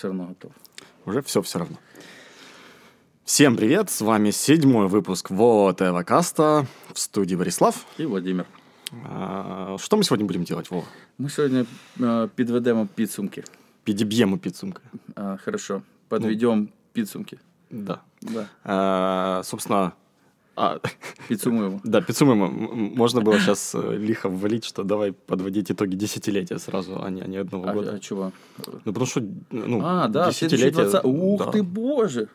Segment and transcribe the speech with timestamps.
[0.00, 0.51] все равно готов.
[1.05, 1.77] Уже все все равно.
[3.25, 7.85] Всем привет, с вами седьмой выпуск Вот Каста в студии Борислав.
[7.97, 8.45] И Владимир.
[9.05, 10.85] А, Что мы сегодня будем делать, Вова?
[11.17, 11.65] Ми сьогодні
[12.01, 13.43] е, підведемо підсумки.
[13.83, 14.81] Підіб'ємо підсумки.
[15.15, 15.81] А, хорошо.
[16.07, 17.37] Подведем підсумки.
[17.69, 17.99] Да.
[18.21, 18.45] Да.
[18.63, 19.91] А, Собственно,
[20.56, 20.78] а,
[21.28, 21.80] Підсумуємо.
[21.84, 22.46] да, підсумуємо.
[22.46, 27.22] М- м- Можно было сейчас лихо ввалить, что давай подводить итоги десятилетия сразу, а не,
[27.22, 27.92] а не одного А, года.
[27.96, 28.32] а чего?
[28.66, 30.70] Ну, потому что, ну, А, да, десятилетие...
[30.70, 31.04] 2020.
[31.04, 31.50] Ух да.
[31.50, 32.28] ты, боже!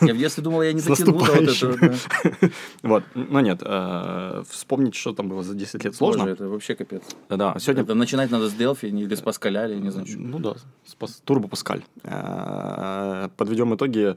[0.00, 1.70] Я в детстве думал, я не С дотяну до вот наступающим.
[1.70, 1.94] этого.
[2.40, 2.48] да.
[2.82, 6.22] Вот, но нет, э, вспомнить, что там было за 10 лет сложно.
[6.22, 7.02] Боже, это вообще капец.
[7.28, 10.18] Да, сегодня Это начинать надо с Delphi или с Паскаля, или не знаю, что.
[10.18, 10.54] Ну да,
[10.86, 11.82] спас- Турбо Паскаль.
[12.04, 14.16] Э, Подведем итоги.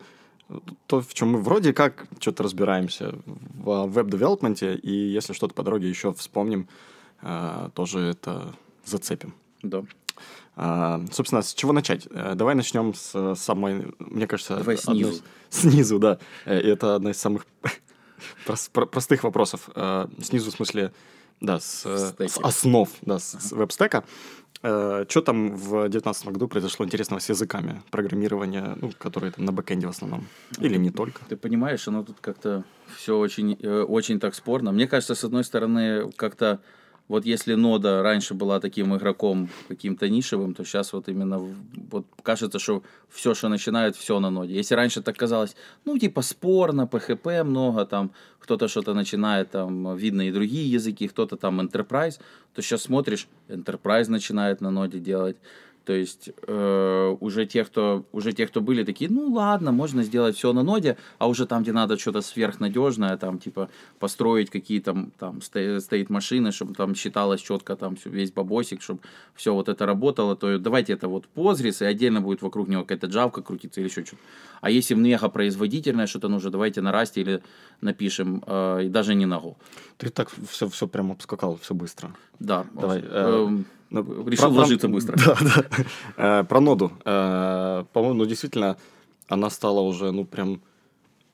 [0.86, 5.88] то, в чем мы вроде как что-то разбираемся в веб-девелопменте, и если что-то по дороге
[5.88, 6.68] еще вспомним,
[7.22, 9.34] э, тоже это зацепим.
[9.62, 9.82] Да.
[10.54, 12.06] А, Собственно, с чего начать?
[12.10, 14.56] Э, Давай начнем с самой, мне кажется...
[14.56, 15.10] Давай одной снизу.
[15.10, 16.18] из- Снизу, да.
[16.44, 17.44] Э, Это одна из самых
[18.46, 19.68] прос- про- простых вопросов.
[19.74, 20.92] Э, Снизу, в смысле,
[21.40, 24.04] да, с, с основ, да, с, с веб-стека.
[24.60, 29.86] Что там в 2019 году произошло интересного с языками программирования, ну, которые там на бэкэнде
[29.86, 30.26] в основном?
[30.58, 31.24] Или не только?
[31.28, 32.64] Ты понимаешь, оно тут как-то
[32.96, 34.72] все очень, э, очень так спорно.
[34.72, 36.60] Мне кажется, с одной стороны, как-то
[37.08, 41.38] вот если нода раньше была таким игроком каким-то нишевым, то сейчас вот именно
[41.90, 44.54] вот кажется, что все, что начинают, все на ноде.
[44.54, 50.28] Если раньше так казалось, ну типа спорно, PHP много, там кто-то что-то начинает, там видно
[50.28, 52.20] и другие языки, кто-то там enterprise,
[52.54, 55.36] то сейчас смотришь, enterprise начинает на ноде делать.
[55.86, 60.36] То есть э, уже те, кто уже те, кто были такие, ну ладно, можно сделать
[60.36, 63.68] все на ноде, а уже там, где надо что-то сверхнадежное, там типа
[64.00, 68.98] построить какие-то там стоит машины, чтобы там считалось четко там всё- весь бабосик, чтобы
[69.34, 73.06] все вот это работало, то давайте это вот позрис, и отдельно будет вокруг него какая-то
[73.06, 74.22] джавка крутиться или еще что-то.
[74.60, 77.42] А если мега производительное что-то нужно, давайте на расте или
[77.80, 79.54] напишем, э, и даже не на Go.
[79.98, 82.10] Ты так все, все прям обскакал, все быстро.
[82.40, 82.64] Да.
[82.74, 85.16] Давай, Эм, э, Ну, решил про- вложиться быстро.
[85.24, 85.64] Да, да.
[86.40, 86.92] Э, Про ноду.
[87.04, 88.76] Э, По-моему, ну, действительно,
[89.28, 90.60] она стала уже, ну, прям,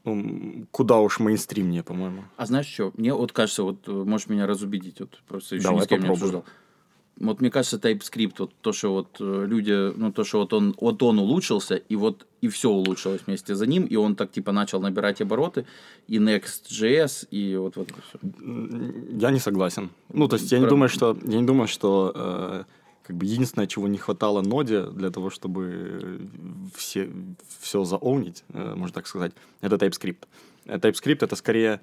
[0.04, 2.24] ну, куда уж мейнстримнее, по-моему.
[2.36, 2.92] А знаешь что?
[2.96, 6.00] Мне вот кажется, вот э, можешь меня разубедить, вот просто еще Давай ни с кем
[6.00, 6.38] не попробуем.
[6.40, 6.44] обсуждал.
[7.22, 10.74] Вот мне кажется, TypeScript, вот то, что вот э, люди, ну то, что вот он,
[10.80, 14.52] вот он улучшился, и вот и все улучшилось вместе за ним, и он так типа
[14.52, 15.64] начал набирать обороты,
[16.08, 18.18] и Next.js, и вот вот это все.
[19.20, 19.90] Я не согласен.
[20.12, 22.64] Ну, то есть я не Про- думаю, что я не думаю, что э,
[23.04, 26.28] как бы единственное, чего не хватало ноде для того, чтобы
[26.74, 27.08] все
[27.60, 30.26] все заоунить, э, можно так сказать, это TypeScript.
[30.66, 31.80] Э, TypeScript это скорее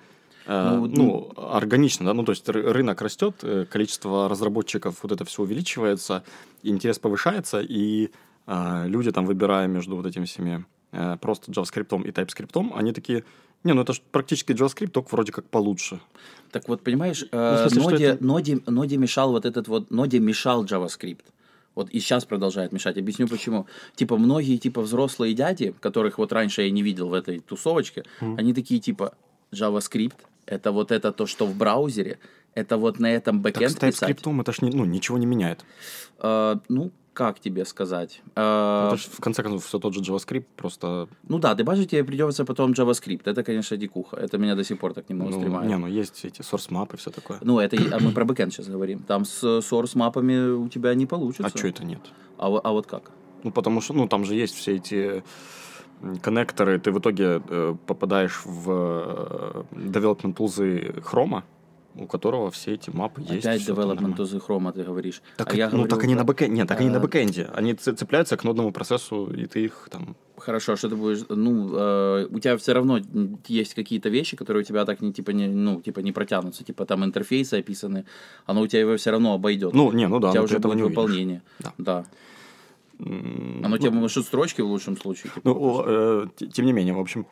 [0.47, 5.23] Ну, ну, органично, да, ну, то есть ры- рынок растет, э, количество разработчиков, вот это
[5.25, 6.23] все увеличивается,
[6.63, 8.09] интерес повышается, и
[8.47, 13.23] э, люди там, выбирая между вот этими всеми э, просто JavaScript и TypeScript, они такие,
[13.63, 15.99] не, ну это ж практически JavaScript, только вроде как получше.
[16.51, 19.91] Так вот, понимаешь, Ну, э, смысле, что ноде, это- ноде, ноде мешал вот этот вот,
[19.91, 21.25] ноде мешал JavaScript.
[21.75, 22.97] Вот и сейчас продолжает мешать.
[22.97, 23.67] Объясню почему.
[23.95, 28.53] Типа многие типа взрослые дяди, которых вот раньше я не видел в этой тусовочке, они
[28.53, 29.13] такие типа
[29.53, 30.15] JavaScript
[30.49, 32.17] это вот это то, что в браузере,
[32.55, 34.09] это вот на этом Так бэкэнд с писать.
[34.09, 35.63] TypeScript это ж не, ну, ничего не меняет.
[36.19, 38.21] Э, ну, как тебе сказать?
[38.35, 41.07] Э, Это ж, в конце концов, все тот же JavaScript, просто...
[41.27, 43.21] ну да, ты бачишь, тебе придется потом JavaScript.
[43.25, 44.17] Это, конечно, дикуха.
[44.17, 45.67] Это меня до сих пор так немного Ну, стремает.
[45.69, 47.37] не, ну есть эти source map'ы и все такое.
[47.41, 48.99] Ну, это а мы про бэкэнд сейчас говорим.
[48.99, 51.51] Там с source map'ами у тебя не получится.
[51.53, 52.01] а что это нет?
[52.37, 53.11] А, а вот как?
[53.43, 55.23] Ну, потому что, ну, там же есть все эти
[56.21, 61.43] коннекторы, ты в итоге э, попадаешь в э, development tools Chrome,
[61.95, 63.45] у которого все эти мапы есть.
[63.45, 65.21] Опять development tools Chrome, ты говоришь.
[65.37, 66.55] Так, а я ну, говорю так они на бэкэнде.
[66.55, 67.49] Нет, так они на бэкэнде.
[67.53, 70.15] Они цепляются к нодному процессу, и ты их там...
[70.37, 71.25] Хорошо, а что ты будешь...
[71.29, 72.99] Ну, э, у тебя все равно
[73.47, 76.63] есть какие-то вещи, которые у тебя так не, типа, не, ну, типа, не протянутся.
[76.63, 78.05] Типа там интерфейсы описаны,
[78.45, 79.73] оно у тебя его все равно обойдет.
[79.73, 80.97] Ну, не, ну да, у тебя уже будет не увидишь.
[80.97, 81.41] выполнение.
[81.59, 81.73] Да.
[81.77, 82.05] да.
[82.99, 85.31] Оно тебе может строчки в лучшем случае.
[85.33, 87.25] типа, Ну, э, тем не менее, в общем,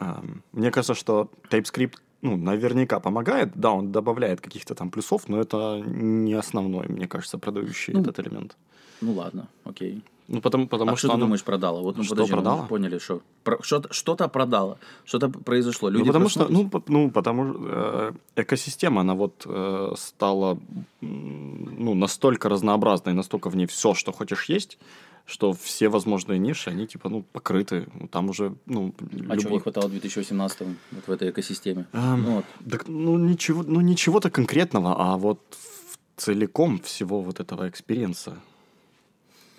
[0.00, 5.40] эм, мне кажется, что TypeScript, ну, наверняка помогает, да, он добавляет каких-то там плюсов, но
[5.40, 8.56] это не основной, мне кажется, продающий Ну, этот элемент.
[9.00, 10.02] Ну ладно, окей.
[10.28, 11.82] Ну, потому, потому а что что ты оно- думаешь продало?
[11.82, 12.58] Вот, ну, Что подожди, мы продало?
[12.60, 15.90] уже поняли, что про- что-то, продало, что-то произошло.
[15.90, 20.58] Люди ну, потому что, ну, по- ну, потому э, экосистема, она вот э, стала
[21.00, 24.78] ну, настолько разнообразной, настолько в ней все, что хочешь есть,
[25.26, 27.86] что все возможные ниши, они типа, ну, покрыты.
[28.00, 28.92] Ну, Там уже, ну,
[29.28, 30.60] а чего не хватало в 2018
[30.92, 31.86] вот в этой экосистеме?
[31.92, 32.44] Эм, Ну, вот.
[32.70, 38.36] Так, ну, ничего, ну, ничего-то конкретного, а вот в целиком всего вот этого experience 'а.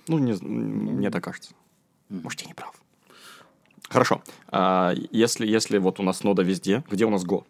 [0.07, 1.51] Ну, не, з- мне так кажется.
[2.09, 2.73] Может, я не прав.
[3.89, 4.21] Хорошо.
[4.51, 7.43] А если, если вот у нас нода везде, где у нас Go?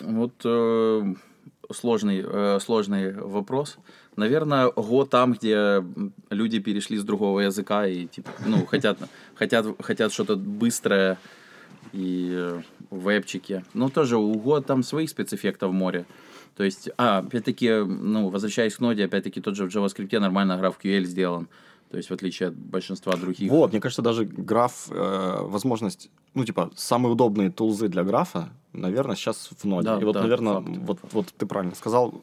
[0.00, 1.14] Вот э,
[1.70, 3.78] сложный, э, сложный вопрос.
[4.16, 5.82] Наверное, Go там, где
[6.28, 8.98] люди перешли с другого языка и типа, ну, хотят,
[9.34, 11.18] хотят, хотят что-то быстрое
[11.92, 12.60] и э,
[12.90, 13.64] вебчики.
[13.72, 16.04] Но тоже у Go там своих спецэффектов в море.
[16.56, 21.04] То есть, а, опять-таки, ну, возвращаясь к ноде, опять-таки тот же в JavaScript нормально GraphQL
[21.04, 21.48] сделан.
[21.92, 23.50] То есть, в отличие от большинства других.
[23.50, 29.14] Вот, мне кажется, даже граф, э, возможность, ну, типа, самые удобные тулзы для графа, наверное,
[29.14, 29.84] сейчас в ноде.
[29.88, 32.14] Да, И вот, да, наверное, факт, вот, вот ты правильно сказал,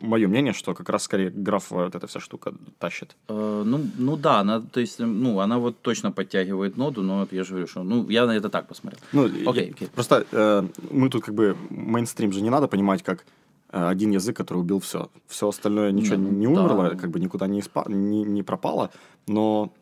[0.00, 3.14] мое мнение, что как раз скорее графовая вот эта вся штука тащит.
[3.28, 7.44] Э, ну, ну да, она, то есть, ну, она вот точно подтягивает ноду, но я
[7.44, 9.00] же говорю, что, ну, я на это так посмотрел.
[9.12, 9.88] Ну, Окей, я- окей.
[9.94, 13.26] Просто э, мы тут как бы мейнстрим же не надо понимать как
[13.72, 15.10] один язык, который убил все.
[15.26, 16.62] Все остальное ничего Ну, не да.
[16.62, 18.90] умерло, как бы никуда не, испа- не, не пропало,
[19.28, 19.72] но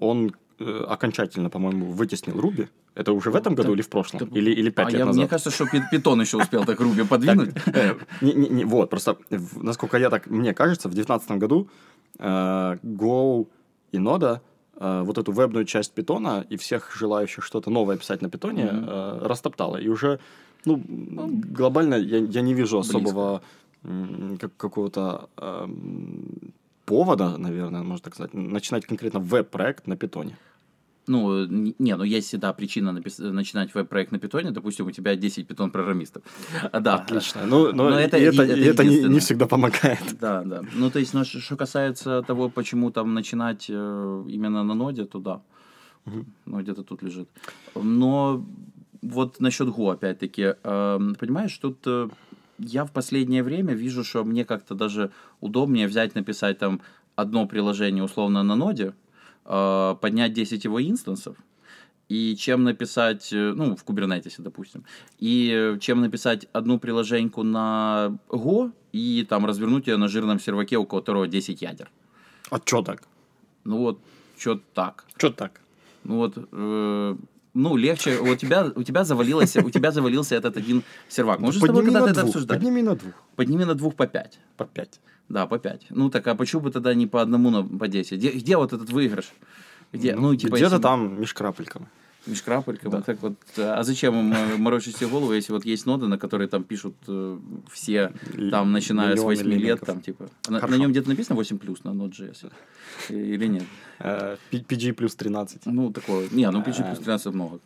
[0.00, 2.68] он э, окончательно, по-моему, вытеснил Руби.
[2.94, 4.20] Это уже в этом году Да, или в прошлом?
[4.28, 5.18] да, или, или пять а лет я, назад?
[5.20, 7.50] мне кажется, что Пи- питон еще успел так Руби подвинуть.
[7.66, 7.94] Э,
[8.64, 9.16] вот, просто,
[9.56, 11.68] насколько я так, мне кажется, в 2019 году
[12.18, 13.46] э, Go
[13.92, 13.98] и
[14.76, 19.18] э, вот эту вебную часть питона и всех желающих что-то новое писать на питоне э,
[19.22, 19.76] растоптала.
[19.78, 20.18] И уже,
[20.64, 20.80] ну,
[21.56, 23.40] глобально я, я не вижу особого
[24.40, 26.52] как- какого-то эм,
[26.84, 30.36] повода, наверное, можно так сказать, начинать конкретно веб-проект на питоне.
[31.08, 31.46] Ну,
[31.78, 34.50] не, ну есть всегда причина напис- начинать веб-проект на питоне.
[34.52, 36.22] Допустим, у тебя 10 питон-программистов.
[36.80, 36.94] Да.
[36.94, 37.40] Отлично.
[37.46, 39.98] Ну, но Но и это это, и- это и это не, не всегда помогает.
[40.20, 40.62] Да, да.
[40.74, 45.18] Ну, то есть, ну, что касается того, почему там начинать э, именно на ноде, то
[45.18, 45.40] да.
[46.46, 47.28] Ну, где-то тут лежит.
[47.74, 48.44] Но
[49.02, 52.08] вот насчет Go, опять-таки, эм, понимаешь, тут э,
[52.58, 55.10] я в последнее время вижу, что мне как-то даже
[55.40, 56.80] удобнее взять, написать там
[57.16, 58.94] одно приложение условно на ноде,
[59.44, 61.36] э, поднять 10 его инстансов,
[62.08, 64.84] и чем написать, э, ну, в Кубернетисе, допустим,
[65.18, 70.84] и чем написать одну приложеньку на Go и там развернуть ее на жирном серваке, у
[70.86, 71.90] которого 10 ядер.
[72.50, 73.02] А чё так?
[73.64, 73.98] Ну вот,
[74.38, 75.04] что так.
[75.16, 75.60] Чё так?
[76.04, 77.16] Ну вот, э,
[77.54, 81.40] ну, легче, у тебя, у тебя завалилось, у тебя завалился этот один сервак.
[81.40, 82.58] Мы уже с тобой когда-то это обсуждали.
[82.58, 83.12] подними на двух.
[83.36, 84.38] Подними на двух по пять.
[84.56, 85.00] По пять.
[85.28, 85.86] Да, по пять.
[85.90, 88.18] Ну так, а почему бы тогда не по одному на по 10?
[88.18, 89.32] Где, где вот этот выигрыш?
[89.92, 90.14] Где?
[90.14, 91.88] Ну, типа, Где-то если- там меж крапельками.
[92.26, 92.92] Меж крапельками.
[92.92, 93.02] Да.
[93.02, 96.46] Так вот, а зачем им э, морочить себе голову, если вот есть ноды, на которые
[96.48, 97.38] там пишут э,
[97.72, 98.12] все,
[98.50, 100.28] там, начиная с миллионы 8 лет, там, типа.
[100.48, 100.78] На, Хорошо.
[100.78, 102.52] нем где-то написано 8 плюс на Node.js?
[103.08, 103.64] Или нет?
[103.98, 105.66] Э, PG плюс 13.
[105.66, 106.28] Ну, такое.
[106.30, 107.60] Не, ну PG плюс 13 много.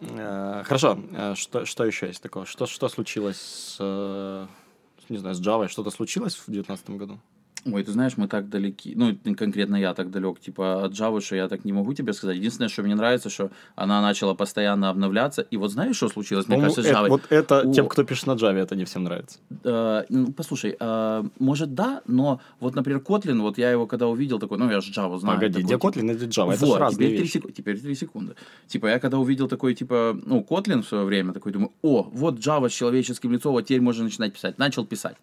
[0.65, 0.99] Хорошо,
[1.35, 2.47] что, что еще есть такого?
[2.47, 4.49] Что, что случилось с,
[5.11, 5.69] не знаю, с Java?
[5.69, 7.19] Что-то случилось в 2019 году?
[7.73, 11.37] Ой, ты знаешь, мы так далеки, ну, конкретно я так далек, типа, от Java, что
[11.37, 12.37] я так не могу тебе сказать.
[12.37, 15.43] Единственное, что мне нравится, что она начала постоянно обновляться.
[15.43, 16.47] И вот знаешь, что случилось?
[16.49, 17.09] Мне кажется, с это- Java...
[17.09, 17.73] вот это О.
[17.73, 19.39] тем, кто пишет на Java, это не всем нравится.
[19.65, 24.39] Э, ну, послушай, э, может, да, но вот, например, Kotlin, вот я его когда увидел,
[24.39, 25.37] такой, ну, я же Java знаю.
[25.39, 26.53] Погоди, такой, где типа, Kotlin, где Java?
[26.53, 27.33] Это вот, же разные теперь три, вещи.
[27.39, 28.35] секу- теперь три секунды.
[28.69, 32.39] Типа, я когда увидел такой, типа, ну, Kotlin в свое время, такой думаю, о, вот
[32.39, 34.59] Java с человеческим лицом, вот теперь можно начинать писать.
[34.59, 35.17] Начал писать.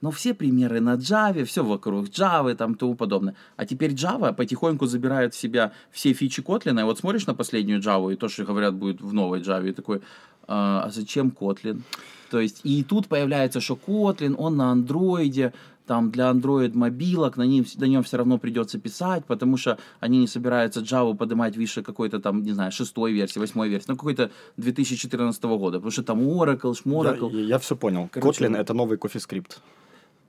[0.00, 3.34] Но все примеры на Java, все вокруг Java там тому подобное.
[3.56, 6.80] А теперь Java потихоньку забирает в себя все фичи Kotlin.
[6.80, 9.72] И вот смотришь на последнюю Java, и то, что говорят будет в новой Java, и
[9.72, 10.02] такой,
[10.46, 11.80] а, а зачем Kotlin?
[12.30, 15.52] То есть, и тут появляется, что Kotlin, он на андроиде,
[15.86, 20.18] там для Android мобилок, на, ним, на нем все равно придется писать, потому что они
[20.18, 24.30] не собираются Java поднимать выше какой-то там, не знаю, шестой версии, восьмой версии, ну какой-то
[24.56, 27.30] 2014 года, потому что там Oracle, Шмораcle.
[27.32, 28.08] Я, я все понял.
[28.10, 29.58] Короче, Kotlin— это новый CoffeeScript.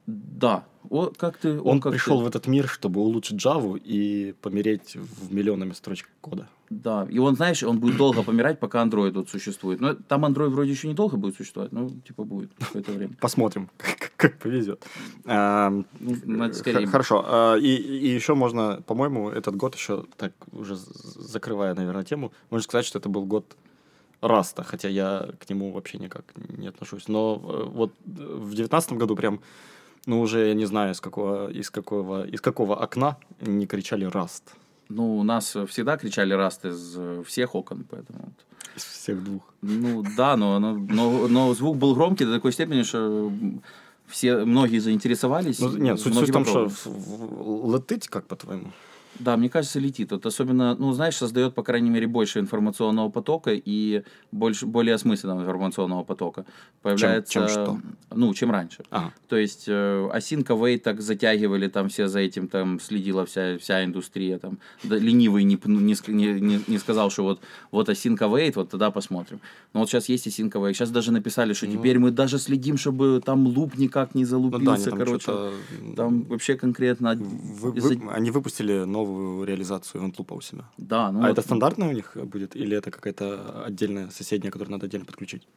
[0.07, 0.65] Да.
[0.89, 1.57] О, как ты...
[1.59, 5.73] о, Он как пришел ты- в этот мир, чтобы улучшить Java и помереть в миллионами
[5.73, 6.47] строчек кода.
[6.69, 9.79] Да, и он, знаешь, он будет долго помирать, пока Android тут существует.
[9.81, 13.13] Но там Android вроде еще недолго будет существовать, ну, типа, будет какое-то время.
[13.19, 14.85] Посмотрим, как, как повезет.
[15.25, 15.69] А,
[15.99, 16.85] Ну, надо скорее.
[16.87, 17.23] Хорошо.
[17.27, 22.63] А, И, и еще можно, по-моему, этот год еще, так уже закрывая, наверное, тему, можно
[22.63, 23.55] сказать, что это был год
[24.21, 26.23] Раста, хотя я к нему вообще никак
[26.57, 27.07] не отношусь.
[27.07, 29.39] Но э, вот э, в девятнадцатом году прям,
[30.05, 34.55] ну уже я не знаю, из какого, из какого, из какого окна не кричали Раст.
[34.89, 38.33] Ну, у нас всегда кричали Раст из всех окон, поэтому...
[38.75, 39.41] Из всех двух.
[39.61, 43.31] Ну, да, но, но, но, но звук был громкий до такой степени, что
[44.07, 45.59] все, многие заинтересовались.
[45.59, 46.69] Ну, нет, суть, в том, что
[47.73, 48.71] летить, как по-твоему?
[49.19, 50.11] Да, мне кажется, летит.
[50.11, 55.41] Вот особенно, ну, знаешь, создает, по крайней мере, больше информационного потока и больше, более осмысленного
[55.41, 56.45] информационного потока.
[56.81, 57.79] Появляется, чем что?
[58.13, 58.83] Ну, чем раньше.
[58.89, 59.13] Ага.
[59.27, 63.83] То есть э, осинка Вей так затягивали, там все за этим там следила вся, вся
[63.83, 64.37] индустрия.
[64.37, 67.41] Там, да, ленивый не, не, не, не, сказал, что вот,
[67.71, 69.39] вот осинка Вейт, вот тогда посмотрим.
[69.73, 70.75] Но вот сейчас есть осинка Вейт.
[70.75, 74.65] Сейчас даже написали, что теперь мы даже следим, чтобы там луп никак не Ну залупился,
[74.65, 75.31] да, они там короче.
[75.95, 77.15] Там вообще конкретно...
[77.15, 80.63] вы- вы- они выпустили новую реализацию Вентлупа у себя.
[80.77, 82.55] Да, ну а вот- это стандартная у них будет?
[82.55, 85.47] Или это какая-то отдельная соседняя, которую надо отдельно подключить?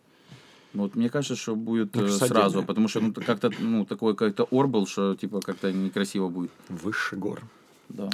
[0.75, 3.85] Ну, вот мне кажется, что будет Ну, э, кажется, сразу, потому что ну, как-то, ну,
[3.87, 6.51] такой как-то орбл, что, типа, как-то некрасиво будет.
[6.69, 7.41] Выше гор.
[7.89, 8.11] Да.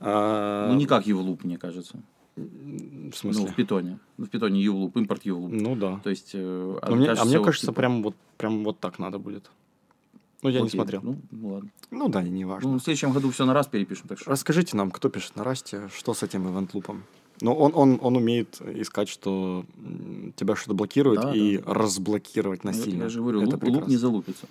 [0.00, 1.98] А, Ну, не как Ювлуп, мне кажется.
[2.36, 3.46] В Ну, смысле?
[3.46, 3.98] в питоне.
[4.16, 5.52] Ну, в питоне Ювлуп, импорт Ювлуп.
[5.52, 6.00] Ну да.
[6.02, 8.98] То есть, э, Но мне- а мне вот, кажется, типа, прям вот прям вот так
[8.98, 9.50] надо будет.
[10.42, 11.00] Ну, я не окей, смотрел.
[11.04, 11.70] Ну, ну, ладно.
[11.90, 12.70] Ну да, не важно.
[12.72, 14.30] Ну, в следующем году все на раз перепишем, так что.
[14.30, 17.04] Расскажите нам, кто пишет на Расте, что с этим ивент-лупом?
[17.40, 19.64] Ну, он, он, он умеет искать, что
[20.36, 23.02] тебя что-то блокирует, Да, и разблокировать Я- насильно.
[23.04, 23.98] Я же говорю, Это луп, луп не прекрасно.
[23.98, 24.46] залупится.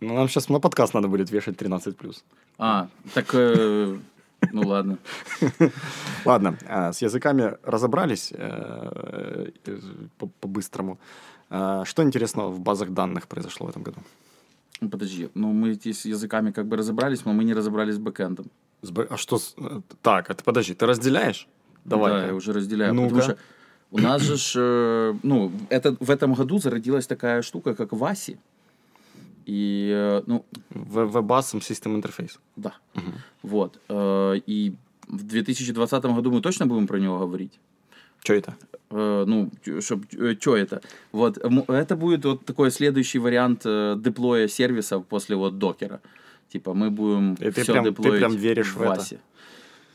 [0.00, 2.22] Ну, нам сейчас на подкаст надо будет вешать 13+.
[2.58, 3.98] А, так, э,
[4.52, 4.98] ну ладно.
[6.24, 9.80] Ладно, а, с языками разобрались э, э,
[10.18, 10.98] по- по-быстрому.
[10.98, 13.98] А, Что интересного в базах данных произошло в этом году?
[14.80, 17.98] Ну, Подожди, ну мы эти с языками как бы разобрались, но мы не разобрались с
[17.98, 18.46] бэкэндом.
[18.82, 19.38] С б- А что...
[19.38, 21.48] с- э, Так, это подожди, ты разделяешь?
[21.84, 22.12] Давай.
[22.12, 22.94] Да, я уже разделяю.
[22.94, 23.08] Ну-ка.
[23.08, 23.38] Потому что
[23.90, 28.36] у нас же, ж, э, ну, это, в этом году зародилась такая штука, как Васи.
[29.46, 32.38] И, э, ну, WebAssembly System Interface.
[32.56, 32.72] да.
[33.42, 33.80] Вот.
[33.88, 34.74] Э, И
[35.08, 37.58] в 2020 году мы точно будем про него говорить.
[38.22, 38.56] Что это?
[38.90, 39.50] Э, ну,
[39.82, 40.80] что это?
[41.12, 46.00] Вот, это будет вот такой следующий вариант э, деплоя сервисов после вот докера.
[46.52, 48.88] Типа мы будем И ты все прям- ты деплоить прям веришь в это?
[48.90, 49.18] Васе.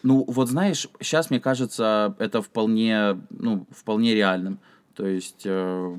[0.03, 4.60] Ну, вот знаешь, сейчас, мне кажется, это вполне, ну, вполне реальным.
[4.96, 5.96] То есть, э,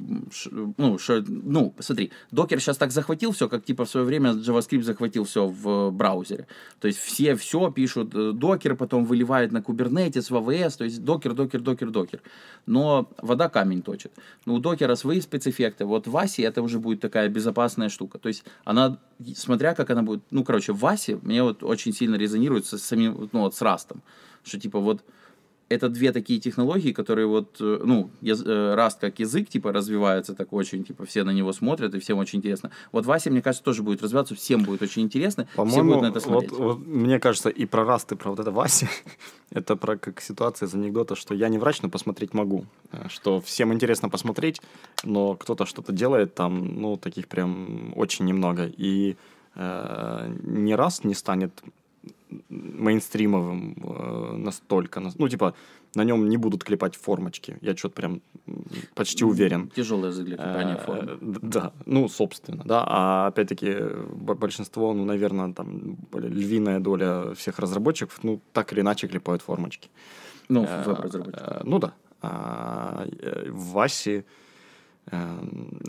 [0.77, 4.83] ну, ш- ну, смотри, докер сейчас так захватил все, как типа в свое время JavaScript
[4.83, 6.47] захватил все в браузере.
[6.81, 11.05] То есть все все пишут э, докер, потом выливает на Kubernetes, в AWS, то есть
[11.05, 12.21] докер, докер, докер, докер.
[12.67, 14.13] Но вода камень точит.
[14.47, 15.85] Ну, у докера свои спецэффекты.
[15.85, 18.19] Вот в Асе это уже будет такая безопасная штука.
[18.19, 18.99] То есть она,
[19.35, 23.29] смотря как она будет, ну, короче, в Асе мне вот очень сильно резонирует со самим,
[23.33, 24.03] ну, вот с растом.
[24.45, 25.03] Что типа вот
[25.75, 30.53] это две такие технологии, которые вот, э, ну, яз- э, как язык, типа, развивается так
[30.53, 32.71] очень, типа, все на него смотрят, и всем очень интересно.
[32.93, 36.07] Вот Вася, мне кажется, тоже будет развиваться, всем будет очень интересно, все По-моему, будут на
[36.07, 36.53] это вот, смотреть.
[36.53, 38.87] вот мне кажется, и про Раст, и про вот это Васи,
[39.51, 42.65] это про как ситуация из анекдота, что я не врач, но посмотреть могу.
[42.93, 44.61] Э, Что всем интересно посмотреть,
[45.05, 48.71] но кто-то что-то делает там, ну, таких прям очень немного.
[48.77, 49.17] И
[49.57, 51.63] э, ни раз не станет
[52.49, 55.01] мейнстримовым э, настолько.
[55.01, 55.55] нас- Ну, типа,
[55.97, 57.57] на нем не будут клепать формочки.
[57.63, 58.21] Я что-то прям
[58.95, 59.69] почти уверен.
[59.77, 61.19] Тяжелый язык для клепания Э, формы.
[61.43, 62.85] Да, ну, собственно, да.
[62.87, 63.77] А опять-таки,
[64.41, 69.89] большинство, ну, наверное, там львиная доля всех разработчиков, ну, так или иначе клепают формочки.
[70.49, 71.43] Ну, Э, веб-разработчик.
[71.43, 71.93] э, Ну да.
[72.23, 73.07] А,
[73.51, 74.23] В Васе э,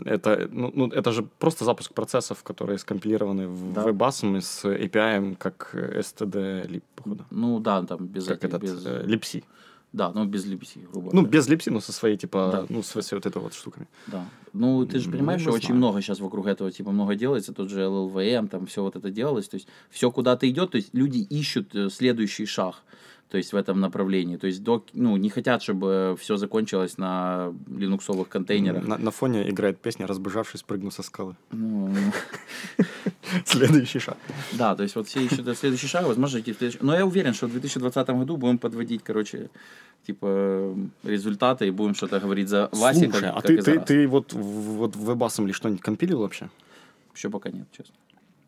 [0.04, 3.84] это, ну, ну, это же просто запуск процессов, которые скомпилированы в Да.
[3.84, 7.24] WebAssembly с API, как std lib, походу.
[7.30, 8.86] Ну, да, там без Как этих, этот, без...
[8.86, 9.44] э, libc.
[9.92, 11.30] Да, ну, без липси, грубо Ну, говоря.
[11.30, 12.66] без libc, но со своей, типа, Да.
[12.68, 13.86] ну, со всей вот этой вот штуками.
[14.08, 14.26] Да.
[14.52, 17.54] Ну, ты же Ну, понимаешь, не что очень много сейчас вокруг этого, типа, много делается,
[17.54, 20.90] тот же LLVM, там все вот это делалось, то есть все куда-то идет, то есть
[20.92, 22.74] люди ищут э, следующий шаг,
[23.28, 27.52] то есть в этом направлении, то есть док, ну, не хотят, чтобы все закончилось на
[27.68, 28.86] линуксовых контейнерах.
[28.86, 31.34] На, на фоне играет песня «Разбежавшись, прыгну со скалы».
[31.50, 31.92] Ну,
[33.44, 34.16] Следующий шаг.
[34.52, 36.78] да, то есть вот все ищут следующий шаг, возможно, идти в следующий...
[36.82, 39.50] Но я уверен, что в 2020 году будем подводить, короче,
[40.06, 44.08] типа, результаты и будем что-то говорить за Васи, Слушай, как, а как ты, ты, ты
[44.08, 46.48] вот, в- вот в WebAssembly что-нибудь компилил вообще?
[47.14, 47.94] Еще пока нет, честно.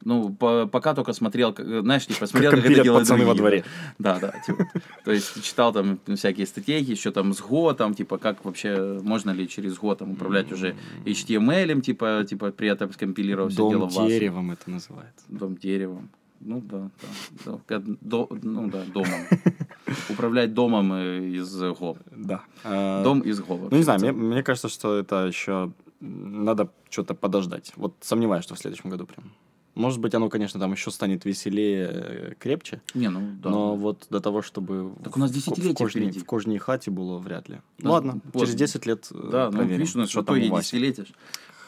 [0.04, 3.34] Ну, по- пока только смотрел, как- знаешь, типа, смотрел, как это компилят делают пацаны во
[3.34, 3.64] другие, дворе.
[3.98, 4.64] Да, да, типа.
[5.04, 9.30] То есть читал там всякие статейки, еще там с Go, там, типа, как вообще, можно
[9.32, 13.88] ли через Go там управлять уже HTML, типа, типа, при этом скомпилировав все дело Дом
[13.90, 14.08] в вас.
[14.08, 15.24] деревом это называется.
[15.28, 16.10] Дом деревом.
[16.40, 17.08] Ну да, да.
[17.52, 17.58] да.
[17.66, 19.26] Как до- ну да, домом.
[20.08, 21.98] Управлять домом э, из Go.
[22.14, 22.42] Да.
[22.62, 23.68] А, Дом из Go.
[23.70, 27.72] Ну, не знаю, мне, мне кажется, что это еще надо что-то подождать.
[27.76, 29.32] Вот сомневаюсь, что в следующем году прям.
[29.78, 33.48] Может быть, оно, конечно, там еще станет веселее, э, крепче, Не, ну да.
[33.50, 36.18] но вот до того, чтобы Так у нас десятилетие в, кожней, впереди.
[36.20, 37.60] в кожней хате было вряд ли.
[37.78, 38.40] Да, Ладно, вот.
[38.40, 40.76] через 10 лет э, Да, ну проверим, видишь, у нас что там у Васи.
[40.76, 41.06] десятилетие.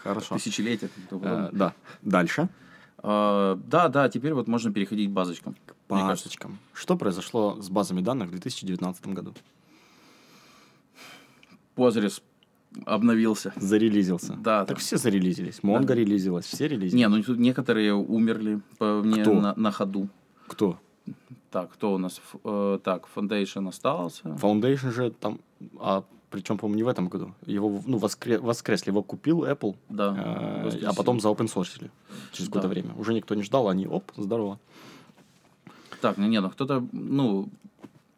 [0.03, 0.35] Хорошо.
[0.35, 0.91] Тысячелетие.
[1.13, 2.49] Э, да, дальше.
[2.99, 5.55] А, да, да, теперь вот можно переходить к базочкам.
[5.67, 6.59] К базочкам.
[6.73, 9.35] Что произошло с базами данных в 2019 году?
[11.77, 12.21] Postgres
[12.87, 13.53] обновился.
[13.57, 14.35] Зарелизился.
[14.35, 14.65] Да.
[14.65, 14.81] Так да.
[14.81, 15.63] все зарелизились.
[15.63, 15.95] Монго Да.
[15.95, 16.93] релизилась, все релизились.
[16.95, 19.35] Не, ну тут некоторые умерли по мне Кто?
[19.35, 20.09] на, на ходу.
[20.47, 20.79] Кто?
[21.51, 22.21] Так, кто у нас?
[22.45, 24.23] Э, так, Foundation остался.
[24.29, 25.41] Foundation же там,
[25.81, 27.35] а причем, по-моему, не в этом году.
[27.45, 30.15] Его, ну, воскре- воскресли, его купил Apple, Да.
[30.73, 31.91] э, а потом заopen-source
[32.33, 32.55] через Да.
[32.61, 32.95] какое-то время.
[32.97, 34.61] Уже никто не ждал, они, оп, здорово.
[36.01, 37.49] Так, ну не, ну кто-то, ну,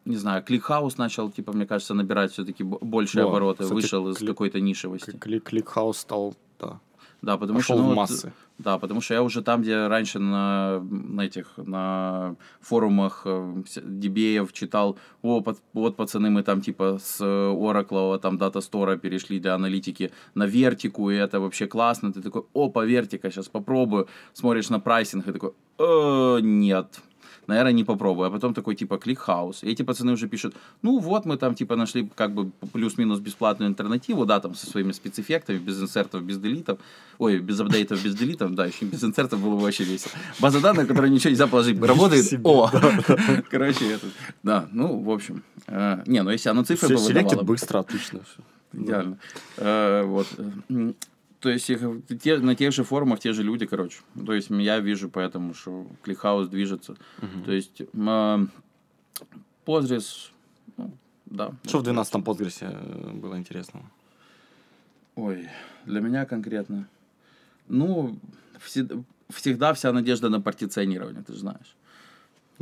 [0.05, 4.17] не знаю, Кликхаус начал, типа, мне кажется, набирать все-таки большие Да, обороты, кстати, вышел из
[4.17, 5.11] какой-то нишевости.
[5.11, 6.79] Клик, кликхаус стал, да,
[7.21, 7.83] Да, потому пошел что...
[7.83, 8.33] ну, в вот, массы.
[8.59, 14.53] Да, потому что я уже там, где раньше на, на этих, на форумах э, дебеев
[14.53, 19.55] читал, о, пат- вот, пацаны, мы там типа с Oracle, там Data Store перешли для
[19.55, 22.13] аналитики на Vertica 'у, и это вообще классно.
[22.13, 24.07] Ты такой, о, о, Vertica, сейчас попробую.
[24.33, 27.01] Смотришь на прайсинг и такой, «Э, нет.
[27.47, 28.27] Наверное, не попробую.
[28.27, 29.63] А потом такой, типа, кликхаус.
[29.63, 33.69] И эти пацаны уже пишут, ну вот мы там, типа, нашли как бы плюс-минус бесплатную
[33.69, 36.79] альтернативу, да, там со своими спецэффектами, без инсертов, без делитов.
[37.19, 40.11] Ой, без апдейтов, без делитов, да, еще без инсертов было бы вообще весело.
[40.39, 42.25] База данных, которая ничего нельзя положить, работает.
[42.25, 42.69] себе, О!
[43.49, 44.07] Короче, это...
[44.41, 45.43] Да, ну, в общем.
[45.67, 48.21] э, Не, ну если оно цифры Все бы селектит быстро, отлично.
[48.73, 49.17] Идеально.
[49.57, 50.27] Э, Вот.
[51.43, 51.81] То есть их,
[52.21, 53.99] те, на тех же форумах те же люди, короче.
[54.25, 56.95] То есть я вижу поэтому, что кликхаус движется.
[57.45, 57.81] То есть
[59.65, 60.31] Postgres,
[60.77, 60.91] ну,
[61.25, 61.51] да.
[61.65, 63.83] Что в 12-м Postgres э, было интересного?
[65.15, 65.49] Ой,
[65.85, 66.87] для меня конкретно.
[67.67, 68.17] Ну,
[68.59, 68.95] всегда,
[69.29, 71.75] всегда вся надежда на партиционирование, ты же знаешь.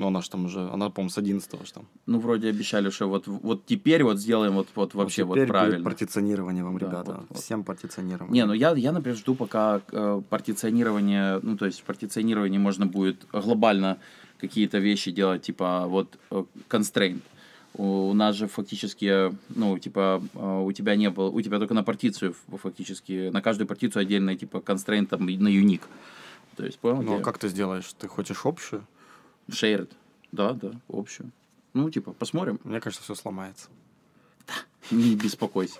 [0.01, 1.85] Ну, она же там уже, она, по-моему, с 11-го ж там.
[2.07, 5.53] Ну, вроде обещали, что вот, вот теперь вот сделаем вот, вот вообще вот, теперь будет
[5.53, 5.83] правильно.
[5.83, 7.11] партиционирование вам, Да, ребята.
[7.11, 7.37] вот, вот.
[7.37, 8.33] Всем партиционирование.
[8.33, 12.87] Не, ну я, я, например, жду, пока э, партиционирование, ну, то есть в партиционировании можно
[12.87, 13.97] будет глобально
[14.39, 17.21] какие-то вещи делать, типа вот э, constraint.
[17.75, 21.75] У, у нас же фактически, ну, типа, э, у тебя не было, у тебя только
[21.75, 25.83] на партицию фактически, на каждую партицию отдельно, типа, constraint там на unique.
[26.55, 27.03] То есть, понял?
[27.03, 27.93] Ну, а как ты сделаешь?
[27.99, 28.83] Ты хочешь общую?
[29.51, 29.89] Shared.
[30.31, 31.31] Да, да, общую.
[31.73, 33.67] Ну, типа, посмотрим, Мне кажется, все сломается.
[34.91, 35.79] не беспокойся.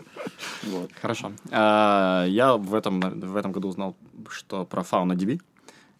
[0.63, 0.91] Вот.
[1.01, 1.31] Хорошо.
[1.51, 3.95] А, Я в этом, в этом году узнал,
[4.29, 5.41] что про FaunaDB.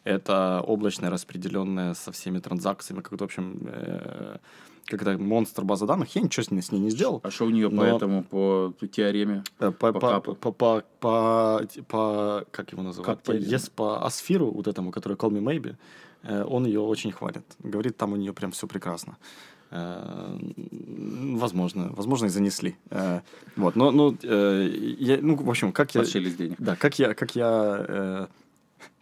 [0.04, 4.38] Это облачная распределенная со всеми транзакциями, как-то, в общем, э,
[4.86, 6.16] как-то монстр база данных.
[6.16, 7.20] Я ничего с ней, с ней не сделал.
[7.24, 9.44] А что у нее по Но- этому, по теореме?
[9.60, 13.22] Э, По, По по, по, по, по, по- как его называют?
[13.22, 15.76] Кап По, по Асфиру, вот этому, который Call Me Maybe,
[16.24, 17.44] он ее очень хвалит.
[17.60, 19.18] Говорит, там у нее прям все прекрасно.
[19.72, 20.38] Э,
[21.38, 22.76] Возможно, возможно, и занесли.
[22.90, 23.22] Э,
[23.56, 26.02] Вот, но, ну, э, я, ну, в общем, как я...
[26.02, 26.56] Подшились денег.
[26.60, 28.28] Да, как я, как я э,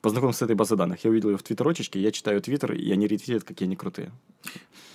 [0.01, 1.03] познакомился с этой базой данных.
[1.03, 4.11] Я увидел ее в твиттерочечке, я читаю твиттер, и они ретвитят, какие они крутые.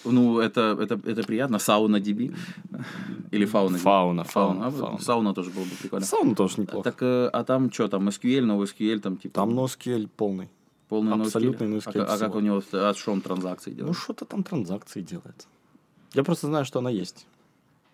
[0.05, 1.59] Ну, это, это, это приятно.
[1.59, 2.35] Сауна DB.
[3.33, 3.79] Или фауна.
[3.79, 4.25] Фауна, Фауна.
[4.25, 4.99] фауна, А, фауна.
[5.01, 6.07] Сауна тоже было бы прикольно.
[6.07, 6.91] Сауна тоже неплохо.
[6.91, 10.49] Так, э, а там что, там SQL, NoSQL, там типа Там NoSQL полный.
[10.89, 11.67] Полный абсолютный?
[11.69, 13.97] NoSQL А, а как у него, а что он транзакции Ну, делает?
[13.97, 15.47] что-то там транзакции делает.
[16.15, 17.27] Я просто знаю, что она есть.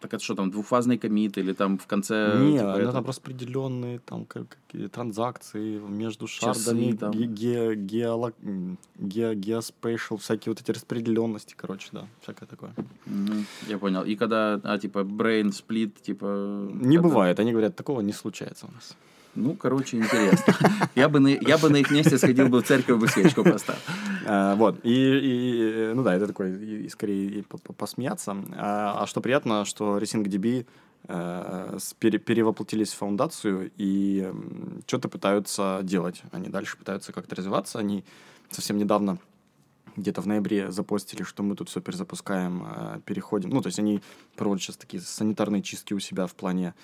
[0.00, 2.38] Так это что, там двухфазный комит или там в конце...
[2.40, 7.10] Не, типа, это- там распределенные там как, какие транзакции между шардами, там.
[7.10, 12.74] ге, ге, геоло- м, ге, geospatial, всякие вот эти распределенности, короче, да, всякое такое.
[13.68, 14.02] Я понял.
[14.04, 16.68] И когда, а, типа, brain split, типа...
[16.72, 18.96] Не когда- бывает, они говорят, такого не случается у нас.
[19.34, 20.54] Ну, короче, интересно.
[20.94, 23.80] Я бы на, я бы на их месте сходил бы в церковь, бы свечку поставил.
[24.26, 28.36] А, вот, и, и, ну да, это такой, и, скорее и по- по- посмеяться.
[28.56, 30.66] А, а что приятно, что RacingDB
[31.08, 34.32] э, пере- перевоплотились в фаундацию и
[34.86, 36.22] что-то пытаются делать.
[36.32, 37.78] Они дальше пытаются как-то развиваться.
[37.78, 38.04] Они
[38.50, 39.18] совсем недавно
[39.96, 43.50] где-то в ноябре запостили, что мы тут все перезапускаем, э, переходим.
[43.50, 44.02] Ну, то есть они
[44.36, 46.74] проводят сейчас такие санитарные чистки у себя в плане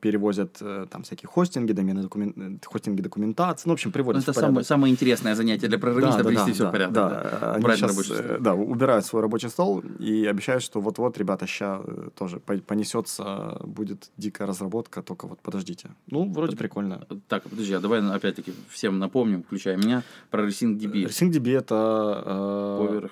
[0.00, 2.58] перевозят э, там всякие хостинги, домены докумен...
[2.62, 4.50] э, хостинги документации, ну, в общем, Ну, приводят это в порядок.
[4.50, 6.94] самое, самое интересное занятие для программиста, привести все в порядок.
[6.94, 7.08] Да,
[7.40, 7.52] да.
[7.54, 7.64] Они
[8.10, 12.58] э, да, убирают свой рабочий стол и обещают, что вот-вот, ребята, ща э, тоже по-
[12.58, 15.90] понесется, будет дикая разработка, только вот подождите.
[16.06, 17.06] Ну, вроде прикольно.
[17.28, 21.04] Так, подожди, а давай опять-таки всем напомним, включая меня, про RacingDB.
[21.06, 22.22] RacingDB это...
[22.26, 23.10] э, Поверх.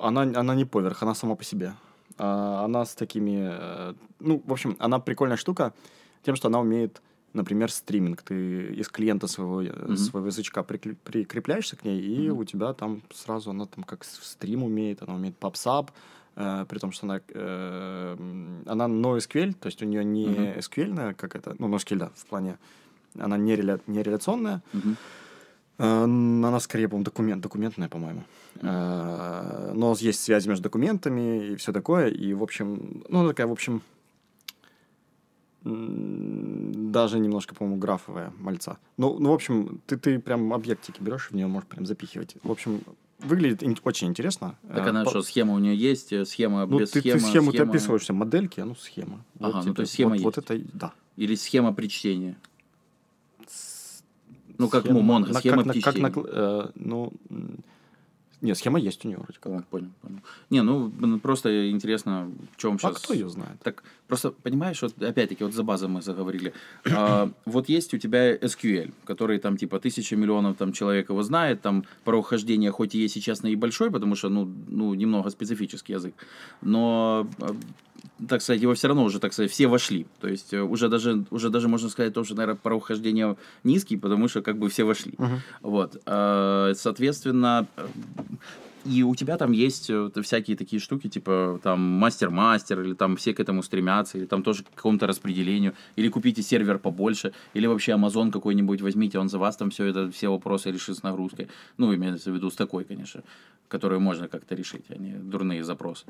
[0.00, 1.72] Она, она не поверх, она сама по себе.
[2.18, 3.48] А, Она с такими...
[3.50, 5.72] э, Ну, в общем, она прикольная штука
[6.22, 8.22] тем, что она умеет, например, стриминг.
[8.22, 8.34] Ты
[8.80, 9.96] из клиента своего, э, Мгм.
[9.96, 12.38] своего язычка прикрепляешься к ней, и Мгм.
[12.38, 15.90] у тебя там сразу она там как стрим умеет, она умеет попсап,
[16.36, 18.16] э, при том, что она, э,
[18.66, 20.58] она NoSQL, то есть у нее не Мгм.
[20.58, 22.58] SQL, как это, ну, NoSQL, да, в плане,
[23.18, 24.96] она не, реля- не реляционная, Мгм.
[25.78, 28.22] Э, Она скорее, по-моему, документ, документная, по-моему.
[28.62, 32.08] Э, Но есть связь между документами и все такое.
[32.08, 33.82] И, в общем, ну, такая, в общем,
[35.64, 38.78] даже немножко, по-моему, графовая мальца.
[38.98, 42.36] Ну, ну в общем, ты, ты прям объектики берешь, в нее можешь прям запихивать.
[42.42, 42.82] В общем,
[43.20, 44.56] выглядит ин- очень интересно.
[44.68, 47.18] Так Э, она по- что, схема у нее есть, схема Ну, без ты, схемы?
[47.20, 49.24] ты схему, ты схема- описываешь, все модельки, а ну, схема.
[49.40, 50.50] Ага, ну, тебе- то есть схема вот, вот есть.
[50.50, 50.92] это, да.
[51.16, 52.36] Или схема при чтении?
[54.58, 57.12] Ну, как Схема- ну, Монго, на- схема как, при как на э, ну,
[58.44, 59.52] нет, схема есть у нее вроде как.
[59.52, 60.18] А, понял, понял.
[60.50, 62.98] Не, ну, блин, просто интересно, в чем А сейчас...
[62.98, 63.58] кто ее знает?
[63.62, 66.52] Так, просто, понимаешь, вот опять-таки, вот за базой мы заговорили.
[66.94, 71.62] А, вот есть у тебя SQL, который там типа тысяча миллионов там человек его знает,
[71.62, 76.14] там про ухождение хоть и есть сейчас небольшой, потому что, ну, ну, немного специфический язык,
[76.60, 77.56] но, а,
[78.28, 80.06] так сказать, его все равно уже, так сказать, все вошли.
[80.20, 84.28] То есть э, уже даже, уже даже можно сказать тоже, наверное, про ухождение низкий, потому
[84.28, 85.14] что как бы все вошли.
[85.18, 85.40] Мгм.
[85.62, 86.00] Вот.
[86.06, 87.66] А, Соответственно,
[88.84, 93.32] и у тебя там есть э, всякие такие штуки, типа там мастер-мастер, или там все
[93.34, 97.92] к этому стремятся, или там тоже к какому-то распределению, или купите сервер побольше, или вообще
[97.92, 101.48] Amazon какой-нибудь возьмите, он за вас там все это, все вопросы решит с нагрузкой.
[101.78, 103.22] Ну, имеется в виду с такой, конечно,
[103.68, 106.04] которую можно как-то решить, а не дурные запросы.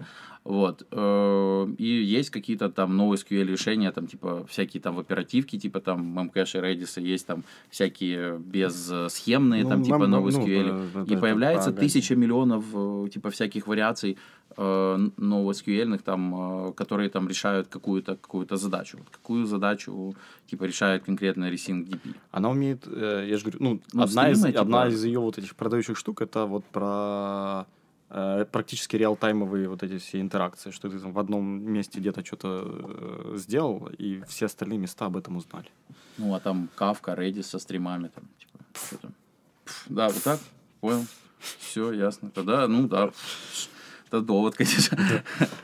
[0.45, 0.87] Вот.
[0.91, 5.81] Э, И есть какие-то там новые SQL решения, там типа всякие там в оперативке, типа
[5.81, 11.07] там Memcache и Redis, есть там всякие безсхемные, Ну, там типа новые ну, SQL.
[11.09, 14.17] э, И появляется тысяча миллионов э, типа всяких вариаций
[14.57, 16.35] э, новосql там,
[16.69, 18.99] э, которые там решают какую-то какую задачу.
[18.99, 20.15] Вот какую задачу
[20.47, 22.15] типа решает конкретно Resync DP.
[22.31, 25.39] Она умеет, э, я же говорю, ну, Ну, одна, из, типа- одна из ее вот
[25.39, 27.65] этих продающих штук, это вот про
[28.11, 32.49] э, практически реалтаймовые вот эти все интеракции, что ты там в одном месте где-то что-то
[32.65, 35.69] э, сделал, и все остальные места об этом узнали.
[36.19, 39.13] Ну, а там Kafka, Redis со стримами там, типа, что там.
[39.65, 40.39] Пф, Да, вот так,
[40.81, 41.05] понял.
[41.59, 42.31] Все, ясно.
[42.31, 43.11] Тогда, ну да,
[44.09, 44.99] это довод, конечно.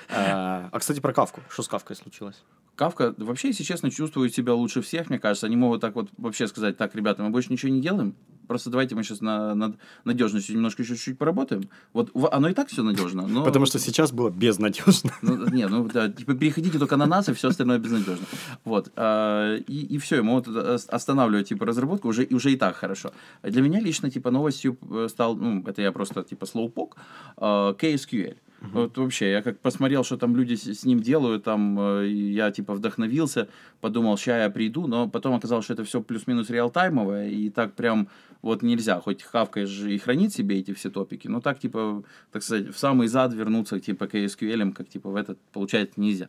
[0.08, 1.40] А, а, кстати, про Кавку.
[1.48, 2.42] Что с Кавкой случилось?
[2.74, 5.46] Кавка вообще, если честно, чувствует себя лучше всех, мне кажется.
[5.46, 8.14] Они могут так вот вообще сказать, так, ребята, мы больше ничего не делаем,
[8.50, 11.62] просто давайте мы сейчас на, над надежностью немножко еще чуть-чуть поработаем.
[11.92, 13.44] Вот оно и так все надежно, но...
[13.44, 15.12] Потому что сейчас было безнадежно.
[15.22, 18.26] Ну, не, ну да, типа переходите только на нас, и все остальное безнадежно.
[18.64, 18.90] Вот.
[18.96, 22.74] а, И, и все, ему вот ос- останавливать типа разработку уже, и уже и так
[22.74, 23.12] хорошо.
[23.44, 26.96] Для меня лично типа новостью э, стал, ну, это я просто типа слоупок,
[27.38, 28.36] KSQL.
[28.60, 32.50] Вот вообще, я как посмотрел, что там люди с, с ним делают, там э, я
[32.50, 33.48] типа вдохновился,
[33.80, 38.08] подумал, ща я приду, но потом оказалось, что это все плюс-минус реалтаймовое, и так прям
[38.42, 42.42] вот нельзя, хоть хавкаешь же и хранить себе эти все топики, но так типа, так
[42.42, 46.28] сказать, в самый зад вернуться типа к SQL, как типа в этот получается нельзя.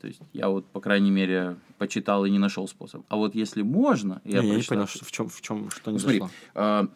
[0.00, 3.02] То есть я вот, по крайней мере, почитал и не нашел способ.
[3.08, 5.70] А вот если можно, я, Не, я не прочитал, понял, что, в чем, в чем,
[5.70, 6.22] что не Смотри,
[6.54, 6.88] зашло.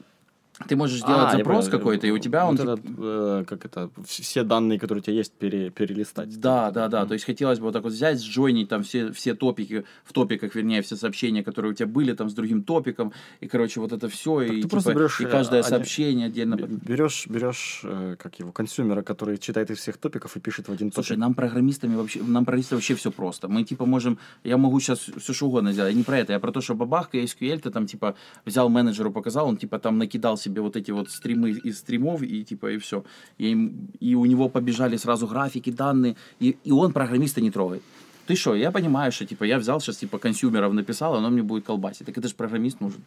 [0.61, 3.45] А, ты можешь сделать А, запрос какой-то, и у тебя он Вот типа, этот, э,
[3.49, 6.39] как это, вс- все данные, которые у тебя есть, пере- перелистать.
[6.39, 7.07] Да, да, да.
[7.07, 10.55] То есть хотелось бы вот так вот взять, сжойнить там все, все топики, в топиках,
[10.55, 14.09] вернее, все сообщения, которые у тебя были там с другим топиком, и, короче, вот это
[14.09, 16.57] все, и, ты типа, берешь, и э, каждое они- сообщение отдельно.
[16.57, 20.93] Берешь, берешь, э, как его, консюмера, который читает из всех топиков и пишет в один
[20.93, 21.21] Слушай, топик.
[21.21, 23.49] нам программистами вообще, нам программистам вообще все просто.
[23.49, 25.93] Мы типа можем, я могу сейчас все что угодно сделать.
[25.93, 29.11] Я не про это, я про то, что бабахка SQL ты там типа взял менеджеру,
[29.11, 32.79] показал, он типа там накидал себе вот эти вот стримы из стримов и типа и
[32.79, 33.05] все.
[33.39, 37.83] И, и у него побежали сразу графики, данные, и, и он программиста не трогает.
[38.27, 41.65] Ты что, я понимаю, что типа я взял сейчас типа консюмеров написал, оно мне будет
[41.65, 42.07] колбасить.
[42.07, 43.01] Так это же программист нужен.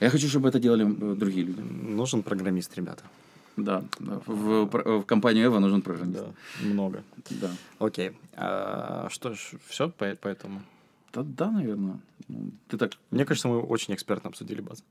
[0.00, 1.60] Я хочу, чтобы это делали э, другие люди.
[1.60, 3.02] Нужен программист, ребята.
[3.56, 4.20] Да, да.
[4.26, 6.24] В, в, компанию Эва нужен программист.
[6.62, 7.02] много.
[7.30, 7.50] Да.
[7.78, 8.12] Окей.
[8.34, 10.62] А, что ж, все по, поэтому?
[11.12, 11.98] Да, да, наверное.
[12.28, 14.82] Ну, Ты так Мне кажется, мы очень экспертно обсудили базу.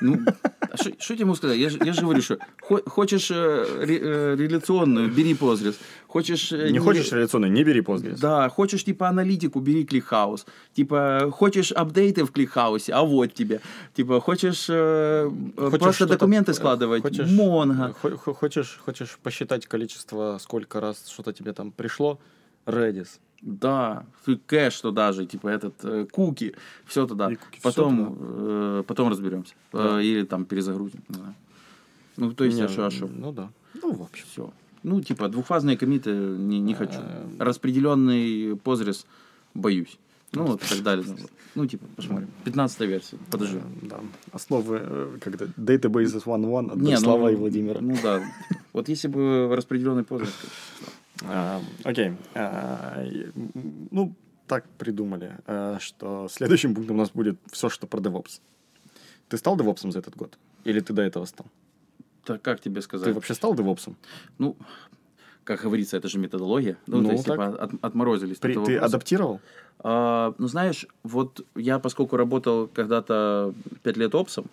[0.00, 0.18] Ну,
[0.60, 1.56] а что тебе могу сказать?
[1.58, 5.76] Я же, я же говорю, что хо- хочешь э, ре- э, реляционную, бери Postgres.
[6.08, 6.52] Хочешь...
[6.52, 8.18] э, Не хочешь реляционный, не бери Postgres.
[8.20, 10.46] Да, хочешь типа аналитику, бери ClickHouse.
[10.74, 13.60] Типа, хочешь апдейты в ClickHouse, а вот тебе.
[13.94, 17.92] Типа, хочешь, э, Хочешь просто документы э, складывать, хочешь- Mongo.
[18.02, 22.18] Хо- Хочешь, хочешь посчитать количество, сколько раз что-то тебе там пришло?
[22.66, 23.20] Redis.
[23.40, 24.04] Да,
[24.46, 26.54] кэш туда же, типа этот э, куки,
[26.86, 27.30] все туда.
[27.30, 29.54] И куки, потом, э, потом разберемся.
[29.72, 30.00] Да.
[30.00, 31.02] Э, или там перезагрузим.
[31.08, 31.34] не знаю.
[32.16, 33.06] Ну, то есть, Не, а что, а что?
[33.06, 33.50] Ну да.
[33.80, 34.24] Ну, в общем.
[34.32, 34.52] Все.
[34.82, 36.98] Ну, типа, двухфазные комиты не, не хочу.
[36.98, 39.06] Э, Распределенный позрез
[39.54, 39.98] боюсь.
[40.32, 41.06] Ну, вот и так далее.
[41.54, 42.28] Ну, типа, посмотрим.
[42.44, 43.18] 15 версия.
[43.30, 43.58] Подожди.
[43.58, 44.00] Э, Да.
[44.32, 47.80] Основы, э, когда Databases 1.1 от Не, ну, Слава и Владимира.
[47.80, 48.22] Ну да.
[48.72, 50.32] Вот если бы распределенный позрез.
[51.24, 52.12] А, Окей.
[52.34, 53.04] А,
[53.90, 54.14] Ну,
[54.46, 58.40] так придумали, а, что следующим пунктом у нас будет все, что про DevOps.
[59.28, 60.38] Ты стал девопсом за этот год?
[60.64, 61.46] Или ты до этого стал?
[62.24, 63.08] Так как тебе сказать?
[63.08, 63.96] Ты вообще стал девопсом?
[64.38, 64.56] Ну,
[65.44, 66.76] как говорится, это же методология.
[66.86, 67.34] Ну, Ну, то есть, так.
[67.34, 68.36] типа, от- отморозились.
[68.36, 68.84] от При- ты вопроса.
[68.84, 69.40] адаптировал?
[69.80, 74.46] А, ну, знаешь, вот я, поскольку работал когда-то пять лет опсом,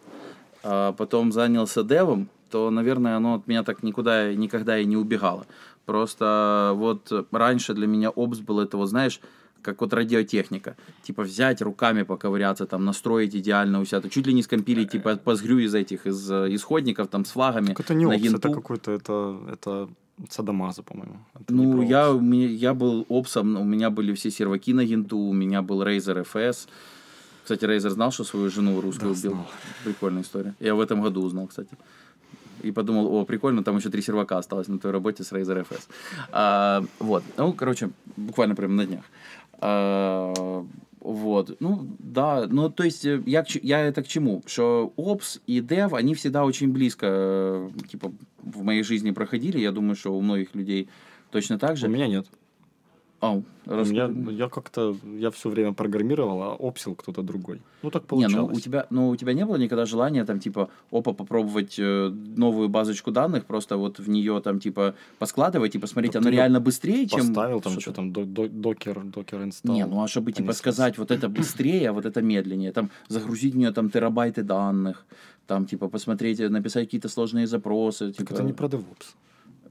[0.63, 5.45] а потом занялся девом, то, наверное, оно от меня так никуда никогда и не убегало.
[5.85, 9.19] Просто вот раньше для меня опс был это, вот знаешь,
[9.61, 10.75] как вот радиотехника.
[11.03, 15.15] Типа взять руками поковыряться, там настроить идеально у себя, то чуть ли не скомпилить, типа
[15.17, 17.67] позгрю из этих, из э, исходников, там с флагами.
[17.67, 19.89] Так это не на опс, это какой-то, это, это
[20.29, 21.17] садомаза, по-моему.
[21.33, 22.09] Это Ну, я,
[22.45, 26.67] я был опсом, у меня были все серваки на генту, у меня был Razer FS.
[27.43, 29.31] Кстати, Razer знал, что свою жену русскую Да, убил.
[29.31, 29.47] знал.
[29.83, 30.53] Прикольная история.
[30.59, 31.77] Я в этом году узнал, кстати.
[32.65, 35.87] И подумал, о, прикольно, там еще три сервака осталось на той работе с Razer FS.
[36.31, 39.05] А, вот, ну, короче, буквально прямо на днях.
[39.59, 40.65] А,
[40.99, 44.41] вот, ну, да, ну, то есть, э, я, я это к чему?
[44.47, 49.59] Что Ops и Dev, они всегда очень близко, э, типа, в моей жизни проходили.
[49.59, 50.89] Я думаю, что у многих людей
[51.29, 51.85] точно так же.
[51.85, 52.25] У меня нет.
[53.21, 54.07] Ау, У расскажи.
[54.13, 57.61] меня, я как-то, я все время программировал, а опсил кто-то другой.
[57.81, 58.35] Ну, так Не, получалось.
[58.51, 62.09] ну у тебя, ну у тебя не было никогда желания там типа, опа, попробовать э,
[62.37, 66.59] новую базочку данных, просто вот в нее там типа поскладывать и посмотреть, Так оно реально
[66.59, 67.81] быстрее, чем Поставил там что-то?
[67.81, 69.73] что там, до- до- докер, докер инсталл.
[69.75, 73.53] Не, ну а чтобы типа сказать, вот это быстрее, а вот это медленнее, там загрузить
[73.53, 75.05] в нее там терабайты данных,
[75.47, 78.33] там типа посмотреть, э, написать какие-то сложные запросы, Так типа.
[78.33, 79.15] это не про DevOps.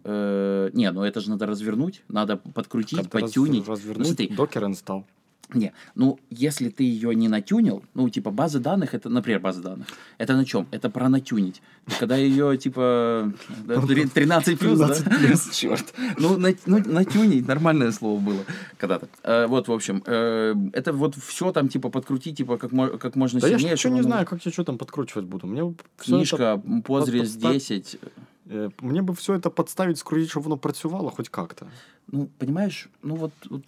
[0.04, 3.66] Э, не, ну это же надо развернуть, надо подкрутить, раз- подтюнить.
[3.66, 5.04] Ну, развернуть смотри, докер инсталл.
[5.52, 9.86] Не, ну, если ты ее не натюнил, ну, типа, база данных, это, например, база данных,
[10.16, 10.66] это на чем?
[10.70, 11.60] Это про натюнить.
[12.00, 13.30] Когда ее, типа,
[13.66, 14.94] да, три- 13 плюс, да?
[14.94, 15.94] 13 Черт.
[16.18, 18.40] Ну, на- ну, натюнить, нормальное слово было
[18.78, 19.06] когда-то.
[19.22, 23.38] Э, вот, в общем, э, это вот все там, типа, подкрутить, типа, как, как можно
[23.38, 23.72] Да я сильнее.
[23.74, 25.46] еще чтобы не знаю, как я что там подкручивать буду.
[25.46, 27.98] Мне это- Книжка, Postgres подстав- 10.
[28.46, 31.66] Э, мне бы все это подставить, скрутить, чтобы оно працювало хоть как-то.
[32.12, 33.62] Ну, понимаешь, ну, вот, вот,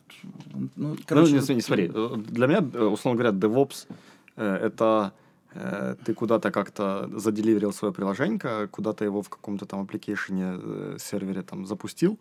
[0.54, 1.32] ну, Ну, короче...
[1.32, 3.86] не, вот- смотри, э, для меня, э, условно говоря, DevOps
[4.36, 5.12] это
[6.04, 12.18] ты куда-то как-то заделиверил свое приложение, куда-то его в каком-то там аппликейшене, сервере там запустил,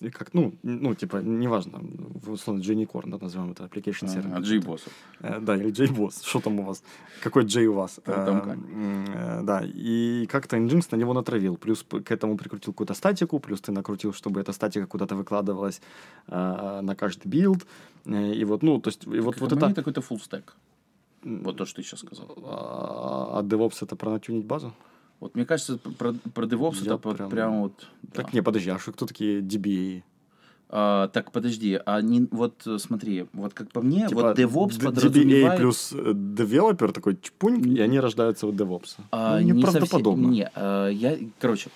[0.00, 1.80] и как, ну, ну, типа, неважно,
[2.26, 4.34] условно JNCore, да, назовем это application сервер.
[4.34, 4.80] А, JBoss.
[5.20, 6.82] Э, Да, или JBoss, что там у вас,
[7.22, 8.00] какой J у вас.
[8.06, 13.40] М, э, Да, и как-то Nginx на него натравил, плюс к этому прикрутил какую-то статику,
[13.40, 15.80] плюс ты накрутил, чтобы эта статика куда-то выкладывалась
[16.28, 17.66] э, на каждый билд,
[18.06, 19.66] и вот, ну, то есть, и вот, вот это...
[19.66, 20.44] это какой-то full stack.
[21.24, 22.26] Вот то, что ты сейчас сказал.
[22.44, 24.72] А а DevOps это про натюнить базу?
[25.20, 27.72] Вот мне кажется, про, про DevOps Я это прям- прям, вот.
[28.02, 28.22] да.
[28.22, 30.02] Так не, подожди, а что кто такие DBA?
[30.70, 35.54] А, так, подожди, а не, вот смотри, вот как по мне, Типа вот DevOps подразумевает...
[35.54, 38.96] DBA плюс э, девелопер такой чпуньк, и они рождаются у DevOps.
[39.10, 40.24] а, ну, не неправдоподобно.
[40.26, 41.70] совсем- не, а, я, короче,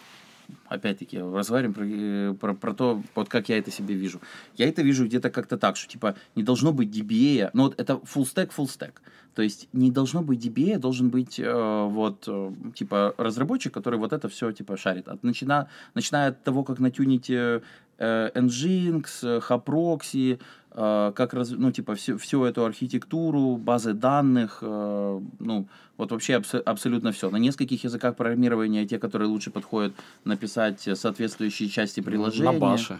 [0.68, 4.20] опять-таки, разговариваем про, э, про, про то, вот как я это себе вижу.
[4.56, 7.94] Я это вижу где-то как-то так, что, типа, не должно быть DBA, ну, вот это
[7.94, 8.94] full stack, full stack.
[9.34, 14.12] То есть не должно быть DBA, должен быть э, вот, э, типа, разработчик, который вот
[14.12, 15.08] это все, типа, шарит.
[15.08, 17.62] От, начина, начиная от того, как натюнить э,
[17.98, 20.38] э, Nginx, э, Haproxy,
[20.74, 25.66] как, раз, ну, типа, всю, всю эту архитектуру, базы данных, э, ну,
[25.98, 27.30] вот вообще абсо- абсолютно все.
[27.30, 29.92] На нескольких языках программирования, те, которые лучше подходят,
[30.24, 32.52] написать э, соответствующие части приложения.
[32.52, 32.98] На баше.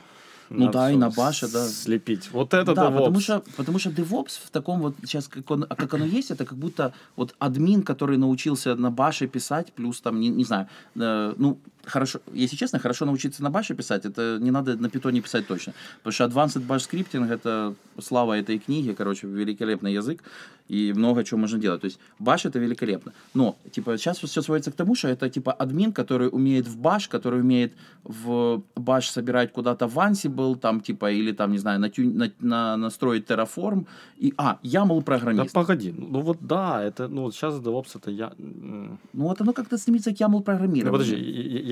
[0.51, 1.67] Ну да, и на баше, да.
[1.67, 2.31] Слепить.
[2.33, 2.99] Вот это да, DevOps.
[2.99, 6.45] потому что, потому что DevOps в таком вот сейчас, как, он, как оно есть, это
[6.45, 11.35] как будто вот админ, который научился на баше писать, плюс там, не, не знаю, э,
[11.39, 15.47] ну, хорошо, если честно, хорошо научиться на баше писать, это не надо на питоне писать
[15.47, 15.73] точно.
[16.03, 20.23] Потому что Advanced Bash Scripting— это слава этой книги, короче, великолепный язык,
[20.69, 21.81] и много чего можно делать.
[21.81, 23.13] То есть баш— это великолепно.
[23.35, 27.09] Но, типа, сейчас все сводится к тому, что это, типа, админ, который умеет в баш,
[27.09, 27.73] который умеет
[28.05, 32.77] в баш собирать куда-то в Ansible, там, типа, или там, не знаю, натю- на, на-
[32.77, 33.87] настроить Terraform.
[34.19, 35.53] И, а, YAML Да программист.
[35.55, 38.33] погоди, ну вот да, это, ну вот сейчас DevOps это я...
[38.39, 40.93] Ну, вот оно как-то стремится к YAML Ну программированию.
[40.93, 41.17] подожди,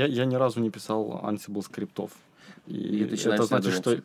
[0.00, 2.10] я, я, ни разу не писал Ansible скриптов.
[2.66, 3.98] И, И ты это значит, что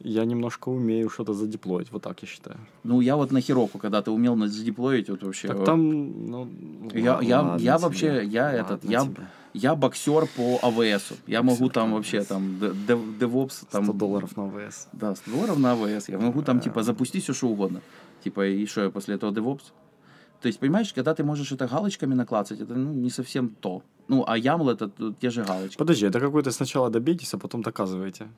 [0.00, 2.58] я немножко умею что-то задеплоить, вот так я считаю.
[2.84, 5.48] Ну, я вот на Хироку когда-то умел на- задеплоить, вот вообще.
[5.48, 6.48] Так там, ну,
[6.92, 9.26] Я- ладно, я- я тебе, вообще, я ладно этот, я- тебе.
[9.54, 11.12] Я боксер по АВС.
[11.26, 12.42] Я могу Боксер там по вообще там
[13.20, 14.88] DevOps там 100 долларов на ВС.
[14.92, 16.08] Да, 100 долларов на АВС.
[16.08, 17.80] Я могу там, типа, запустить все, что угодно.
[18.24, 19.72] Типа, и что, я после этого DevOps?
[20.40, 23.82] То есть, понимаешь, когда ты можешь это галочками наклацать, это ну, не совсем то.
[24.12, 25.78] Ну, а YAML это те же галочки.
[25.78, 28.28] Подожди, это какой-то сначала добейтесь, а потом доказываете.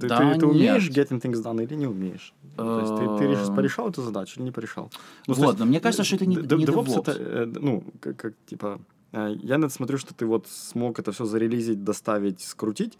[0.00, 0.96] Ты, Да ты, ты умеешь нет.
[1.10, 2.32] getting things done или не умеешь?
[2.56, 3.54] То есть ты, ты решишь, Эм.
[3.56, 4.90] порешал эту задачу или не порешал?
[5.26, 8.16] Ну, Вот, есть, но мне кажется, что это не- не DevOps это, э, ну, как,
[8.16, 8.78] как, типа,
[9.12, 12.98] э, я на это смотрю, что ты вот смог это все зарелизить, доставить, скрутить,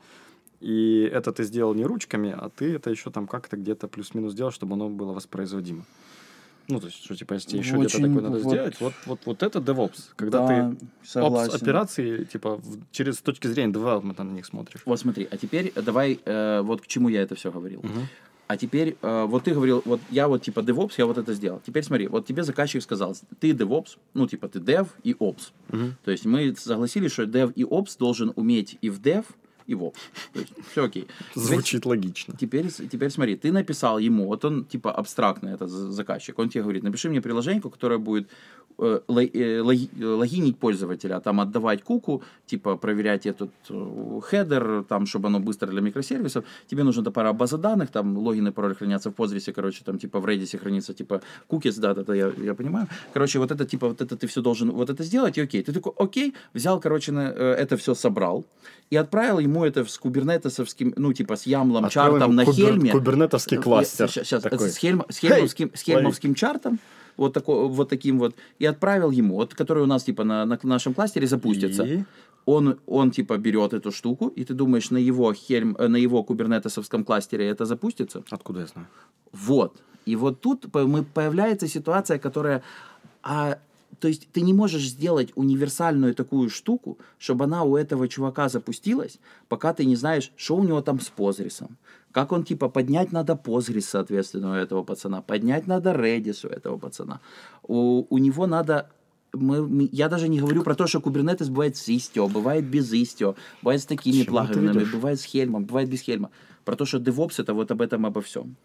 [0.60, 4.50] и это ты сделал не ручками, а ты это еще там как-то где-то плюс-минус сделал,
[4.52, 5.84] чтобы оно было воспроизводимо.
[6.68, 9.20] Ну, то есть, что, типа, если тебе еще где-то такое надо вот- сделать, вот, вот,
[9.24, 11.52] вот это DevOps, когда Да, ты согласен.
[11.54, 14.82] опс операции, типа, в- через точки зрения development на них смотришь.
[14.84, 17.80] Вот смотри, а теперь давай, э, вот к чему я это все говорил.
[17.82, 18.08] Мгм.
[18.48, 21.60] А теперь, э, вот ты говорил, вот я вот типа DevOps, я вот это сделал.
[21.66, 25.50] Теперь смотри, вот тебе заказчик сказал, ты DevOps, ну типа ты Dev и Ops.
[25.68, 25.96] Мгм.
[26.04, 29.24] То есть мы согласились, что Dev и Ops должен уметь и в Dev,
[29.74, 29.94] Ops.
[30.32, 31.06] То есть все окей.
[31.34, 32.34] Теперь- Звучит логично.
[32.40, 36.62] Теперь, теперь смотри, ты написал ему, вот он типа абстрактный этот за- заказчик, он тебе
[36.62, 38.28] говорит, напиши мне приложение, которое будет
[38.78, 43.50] э, э, э, логинить пользователя, там отдавать куку, типа проверять этот
[44.30, 46.44] хедер, там, чтобы оно быстро для микросервисов.
[46.66, 49.98] Тебе нужна та пара базы данных, там логин и пароль хранятся в Postgres, короче, там
[49.98, 52.88] типа в Redis хранится типа cookies, да, это я, я понимаю.
[53.12, 55.62] Короче, вот это типа, вот это ты все должен вот это сделать, и окей.
[55.62, 58.44] Ты такой, окей, взял, короче, на, это все собрал
[58.90, 62.92] и отправил ему это с кубернетесовским, ну, типа с ямлом, Отправил чартом на кубер- Хельме.
[62.92, 64.68] кубернетовский кластер Сейчас, такой.
[64.70, 66.78] с, хельм, с, хельмовским, с хельмовским чартом,
[67.16, 70.58] вот, такой, вот таким вот, и отправил ему, вот, который у нас, типа, на, на
[70.62, 71.84] нашем кластере запустится.
[71.84, 72.04] И?
[72.44, 76.22] Он, он, типа, берет эту штуку, и ты думаешь, на его, хельм, э, на его
[76.22, 78.22] кубернетесовском кластере это запустится?
[78.30, 78.86] Откуда я знаю?
[79.32, 79.82] Вот.
[80.06, 82.62] И вот тут мы- появляется ситуация, которая...
[83.22, 83.58] А,
[83.98, 89.18] то есть ты не можешь сделать универсальную такую штуку, чтобы она у этого чувака запустилась,
[89.48, 91.76] пока ты не знаешь, что у него там с позрисом.
[92.12, 96.78] Как он, типа, поднять надо позрис, соответственно, у этого пацана, поднять надо Redis у этого
[96.78, 97.20] пацана.
[97.62, 98.90] У, у него надо
[99.32, 102.92] мы, мы- я даже не говорю про то, что Kubernetes бывает с Istio, бывает без
[102.92, 106.30] Istio, бывает с такими плагинами, бывает с Хельмом, бывает без Хельма.
[106.64, 108.56] Про то, что DevOps это вот об этом обо всем.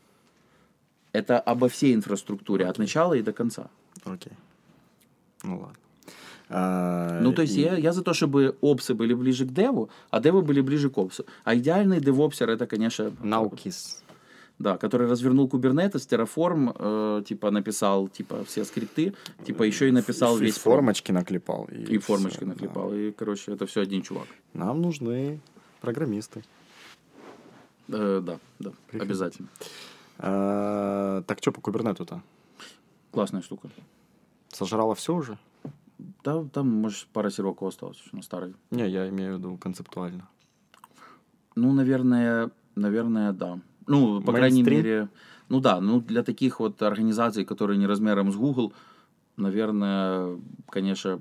[1.12, 3.70] Это обо всей инфраструктуре, от начала и до конца.
[4.06, 4.34] Окей.
[5.44, 5.76] Ну ладно.
[6.50, 9.90] А, Ну, то есть и- я, я за то, чтобы опсы были ближе к деву,
[10.10, 11.26] а девы были ближе к опсу.
[11.46, 14.04] А идеальный девопсер это, конечно, Наукис.
[14.60, 19.14] да, который развернул Kubernetes, Terraform, э, типа написал типа все скрипты,
[19.46, 21.68] типа еще и написал И весь формочки наклепал.
[21.72, 22.94] и формочки всё, наклепал.
[22.94, 24.28] И, короче, это все один чувак.
[24.54, 24.66] да.
[24.66, 25.40] Нам нужны
[25.82, 26.44] программисты.
[27.88, 29.00] Э, да, да, Приходите.
[29.10, 29.48] обязательно.
[30.20, 32.22] А, так что по кубернету-то?
[33.12, 33.70] Классная штука.
[34.52, 35.38] Сожрало все уже?
[36.24, 38.54] Да, там, может, пара серваков осталось еще на старой.
[38.72, 40.28] Не, я имею в виду концептуально.
[41.56, 43.60] Ну, наверное, наверное, да.
[43.88, 44.78] Ну, по крайней Мейнстрим?
[44.78, 45.10] мере,
[45.50, 48.74] ну да, ну для таких вот организаций, которые не размером с Google,
[49.38, 51.20] наверное, конечно,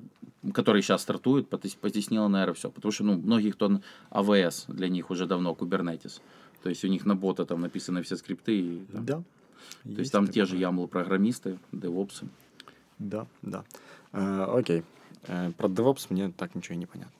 [0.53, 2.71] которые сейчас стартуют, потес- потеснило, наверное, все.
[2.71, 6.21] Потому что, ну, многих кто AWS для них уже давно Kubernetes.
[6.63, 8.59] То есть у них на бота там написаны все скрипты.
[8.59, 9.23] И, там- Да.
[9.85, 12.29] То есть там те же YAML-программисты, девопсы.
[13.01, 13.65] Да, да.
[14.13, 14.83] А, окей.
[15.29, 17.13] Э, про DevOps мне так ничего и не понятно.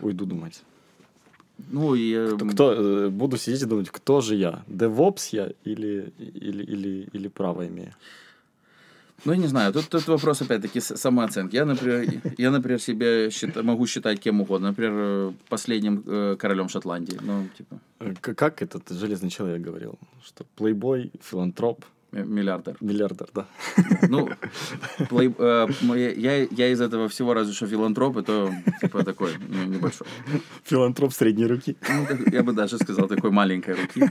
[0.00, 0.62] Уйду думать.
[1.72, 2.12] Ну и...
[2.14, 4.62] э, Кто, кто, э, буду сидеть и думать, кто же я?
[4.68, 7.92] DevOps я или, или, или, или право имею?
[9.24, 11.56] Ну, я не знаю, тут, тут вопрос, опять-таки, самооценки.
[11.56, 12.04] Я, например,
[12.38, 14.68] я, например, себя счит- могу считать кем угодно.
[14.68, 17.18] Например, э, последним э, королем Шотландии.
[17.22, 19.98] Ну, типа, Э, Как этот железный человек говорил?
[20.24, 22.76] Что плейбой, филантроп, миллиардер.
[22.80, 23.46] миллиардер, да.
[24.08, 24.28] Ну,
[25.10, 25.66] плей- э,
[26.20, 30.06] я, я из этого всего разве что филантроп, и то, типа, такой не- небольшой.
[30.64, 31.76] Филантроп средней руки.
[31.88, 34.10] Ну, так я бы даже сказал, такой маленькой руки.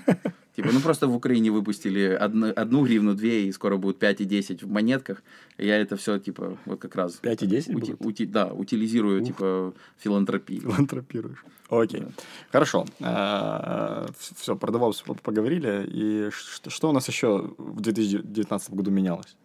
[0.55, 4.25] Типа, ну, просто в Украине выпустили одну, одну гривну, две, и скоро будет 5 и
[4.25, 5.21] 10 в монетках.
[5.57, 7.13] Я это все, типа, вот как раз...
[7.21, 10.61] 5 и 10 ути- ути- да, утилизирую, типа, филантропию.
[10.61, 11.43] Филантропируешь.
[11.69, 12.03] Окей.
[12.51, 12.85] Хорошо.
[14.17, 15.85] Все, про DevOps по- поговорили.
[15.87, 19.35] И ш- что у нас еще в 2019 году менялось?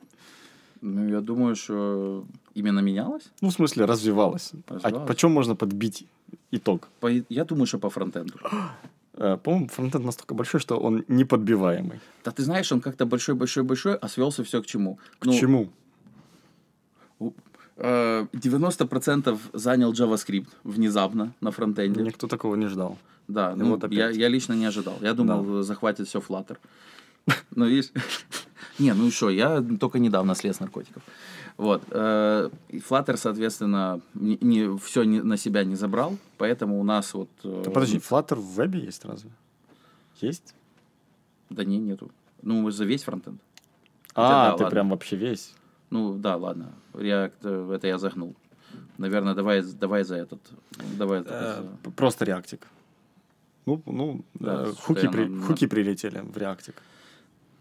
[0.83, 2.25] Ну, я думаю, что
[2.55, 3.31] именно менялось.
[3.43, 4.53] Ну, в смысле, развивалось.
[4.69, 5.09] А Развивалось.
[5.09, 6.05] почем можно подбить
[6.53, 6.89] итог?
[7.01, 8.33] По- я думаю, что по фронтенду.
[9.15, 12.01] Э, По-моему, фронтенд настолько большой, что он неподбиваемый.
[12.25, 14.99] Да ты знаешь, он как-то большой-большой-большой, а свелся все к чему?
[15.19, 15.69] К чему?
[17.19, 17.33] у-
[17.77, 22.03] э, 90% занял JavaScript внезапно на фронтенде.
[22.03, 22.97] Никто такого не ждал.
[23.29, 23.99] Да, И ну, вот опять.
[23.99, 24.95] я, я лично не ожидал.
[25.03, 26.57] Я думал, захватит все Flutter.
[27.55, 27.91] Ну, видишь?
[28.79, 31.03] Не, ну и что, я только недавно слез с наркотиков.
[31.57, 31.83] Вот.
[31.91, 37.29] э, Flutter, соответственно, не, не, все на себя не забрал, поэтому у нас вот...
[37.45, 39.31] э, Да подожди, Flutter в вебе есть разве?
[40.23, 40.55] Есть?
[41.51, 42.11] Да не, нету.
[42.43, 43.41] Ну, мы за весь фронтенд.
[44.15, 44.71] А, да, ты ладно.
[44.71, 45.55] прям вообще весь.
[45.91, 46.73] Ну, да, ладно.
[46.95, 48.35] React, э, это я загнул.
[48.99, 50.41] Наверное, давай, давай за этот.
[50.97, 52.67] Давай Э, за- Просто реактик.
[53.67, 56.75] Ну, ну Да, э, хуки, при- хуки прилетели в реактик.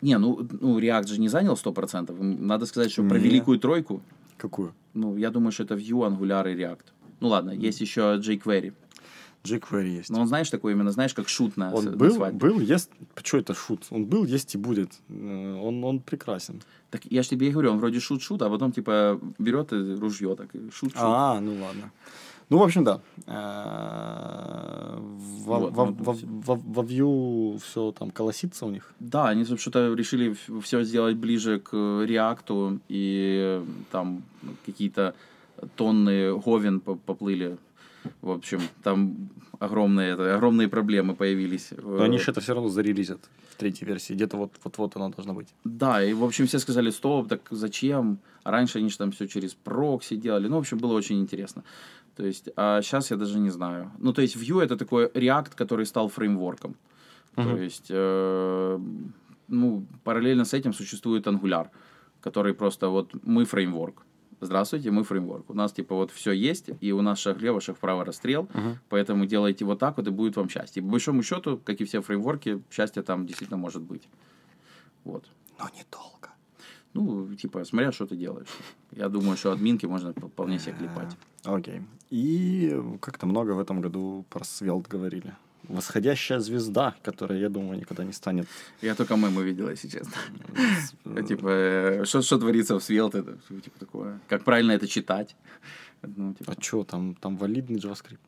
[0.01, 2.11] Не, ну, ну React же не занял 100%.
[2.19, 3.23] М, Надо сказать, что про Не.
[3.25, 4.01] великую тройку,
[4.37, 4.73] Какую?
[4.93, 6.85] ну, я думаю, что это Vue, Angular и React.
[7.19, 8.73] Ну ладно, есть еще jQuery.
[9.43, 10.09] jQuery есть.
[10.09, 12.89] Но он, знаешь, такой именно, знаешь, как шут на, Он с- на был, был, есть...
[13.23, 13.85] Что это шут?
[13.89, 14.91] Он был, есть и будет.
[15.09, 16.61] Э, Он, он прекрасен.
[16.91, 20.35] Так я же тебе и говорю, он вроде шут-шут, а потом, типа, берет и ружье
[20.35, 20.93] так, шут-шут.
[20.95, 21.91] А, ну ладно.
[22.49, 22.99] Ну, в общем, да.
[23.27, 24.97] Э,
[25.45, 28.91] Во, Вот, ну, Vue все там колосится у них.
[28.99, 34.23] Да, они что-то решили все сделать ближе к React, и там
[34.65, 35.13] какие-то
[35.75, 37.57] тонны говен по- поплыли.
[38.21, 39.29] В общем, там
[39.59, 41.73] огромные, это, огромные проблемы появились.
[41.83, 43.19] Но они же это все равно зарелизят
[43.49, 44.13] в третьей версии.
[44.13, 45.47] Где-то вот, вот-вот она должна быть.
[45.65, 48.17] Да, и, в общем, все сказали, стоп, так зачем?
[48.43, 50.47] А раньше они же там все через прокси делали.
[50.47, 51.63] Ну, в общем, было очень интересно.
[52.19, 53.91] То есть, а сейчас я даже не знаю.
[53.97, 56.75] Ну, то есть, Vue это такой React, который стал фреймворком.
[57.35, 57.61] То Мгм.
[57.61, 58.79] есть, э,
[59.47, 61.67] ну, параллельно с этим существует Angular,
[62.19, 64.03] который просто вот мы фреймворк.
[64.41, 65.49] Здравствуйте, мы фреймворк.
[65.49, 68.79] У нас типа вот все есть, и у нас шаг влево, шаг вправо расстрел, Мгм.
[68.89, 70.83] поэтому делайте вот так вот, и будет вам счастье.
[70.83, 74.09] По большому счету, как и все фреймворки, счастье там действительно может быть.
[75.05, 75.23] Вот.
[75.57, 76.18] Но недолго.
[76.93, 78.47] Ну, типа, смотря, что ты делаешь.
[78.91, 81.15] Я думаю, что админки можно вполне себе клепать.
[81.43, 81.81] Окей.
[82.09, 85.35] И как-то много в этом году про Svelte говорили.
[85.63, 88.47] Восходящая звезда, которая, я думаю, никогда не станет.
[88.81, 90.13] Я только мемы видел, если честно.
[91.05, 94.19] э, Типа, э, что, творится в Svelte, это типа такое.
[94.27, 95.35] Как правильно это читать?
[96.01, 98.19] Ну, типа, А что, там, там валидный JavaScript?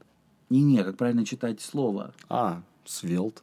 [0.49, 2.13] Не-не, как правильно читать слово.
[2.29, 3.41] А, Svelte.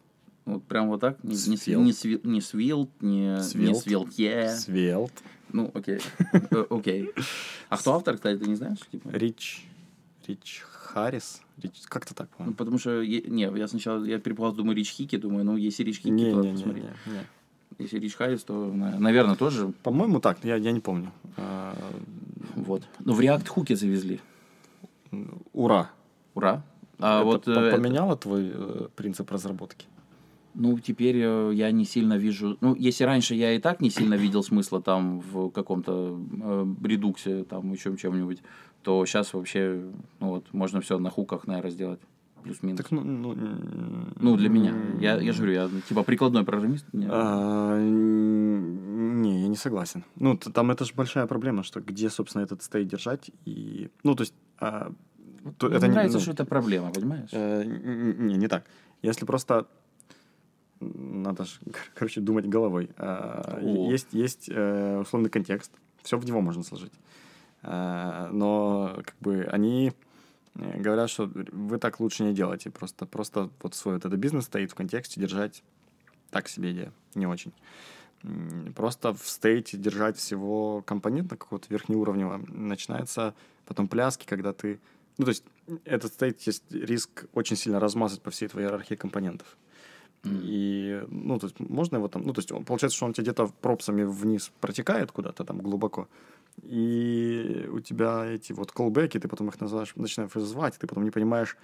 [0.53, 1.22] Вот прям вот так.
[1.24, 1.82] Не, не, сви- Svelte.
[1.84, 3.74] не, сви- не свилт, не, не Svelte.
[3.74, 4.55] свилтье.
[4.57, 5.22] Svelte.
[5.53, 6.01] Ну, окей.
[6.70, 7.11] Окей.
[7.70, 8.78] А кто автор, кстати, ты не знаешь?
[8.92, 9.09] Типа?
[9.11, 9.66] Рич.
[10.26, 11.40] Рич Харрис.
[11.62, 11.72] Рич...
[11.88, 12.55] Как-то так, Ну, по-моему.
[12.57, 16.30] потому что, не, я сначала, я перепугался, думаю, Рич Хики, думаю, ну, если Рич Хики,
[16.30, 16.82] то посмотри.
[16.82, 17.24] Не-не-не.
[17.78, 19.72] Если Рич Харрис, то, на- наверное, тоже.
[19.82, 21.12] По-моему, так, я, я не помню.
[21.36, 21.74] А,
[22.57, 22.82] Вот.
[23.05, 24.20] Ну, в React хуки завезли.
[25.53, 25.90] Ура!
[26.34, 26.62] Ура.
[26.99, 29.86] А Это вот, по- э, это- поменяло твой э, принцип разработки?
[30.61, 32.57] Ну, теперь э, я не сильно вижу...
[32.61, 37.45] Ну, если раньше я и так не сильно видел смысла там в каком-то э, редуксе,
[37.45, 38.43] там еще чем-нибудь,
[38.83, 39.85] то сейчас вообще,
[40.21, 42.01] ну, вот, можно все на хуках, наверное, сделать.
[42.43, 42.79] Плюс-минус.
[42.79, 43.35] Так, ну, ну,
[44.21, 44.73] Ну, для меня.
[45.01, 46.87] Я, я же говорю, я типа прикладной программист.
[46.93, 50.05] Не- А, Не, я не согласен.
[50.17, 53.31] Ну, там это же большая проблема, что где, собственно, этот стейт держать.
[53.45, 53.89] И...
[54.05, 54.35] Ну, то есть...
[54.61, 54.93] а,
[55.59, 57.29] то- Мне это не- нравится, ну, что это проблема, понимаешь?
[57.33, 58.65] э, Не, не так.
[59.03, 59.67] Если просто...
[60.81, 61.59] Надо же,
[61.95, 62.91] короче, думать головой.
[62.97, 63.91] А, О.
[63.91, 65.72] Есть, есть э, условный контекст.
[66.03, 66.93] Все в него можно сложить.
[67.62, 69.93] А, Но как бы они
[70.55, 72.70] э, говорят, что вы так лучше не делаете.
[72.70, 75.62] Просто, просто вот свой вот этот бизнес стоит в контексте держать
[76.31, 77.53] так себе идея, не очень.
[78.74, 84.81] Просто в стейте держать всего компонента какого-то верхнеуровневого начинается потом пляски, когда ты...
[85.18, 85.45] Ну, то есть
[85.85, 89.57] этот стейт есть риск очень сильно размазать по всей твоей иерархии компонентов.
[90.25, 92.23] И, ну, то есть можно его там...
[92.23, 96.09] Ну, то есть он- получается, что он тебе где-то пропсами вниз протекает куда-то там глубоко,
[96.62, 101.11] и у тебя эти вот колбеки, ты потом их называешь, начинаешь вызывать, ты потом не
[101.11, 101.57] понимаешь,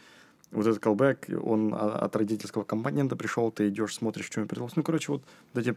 [0.53, 4.77] вот этот колбэк, он от родительского компонента пришел, ты идешь, смотришь, что ему придалось.
[4.77, 5.23] Ну, короче, вот
[5.55, 5.75] эти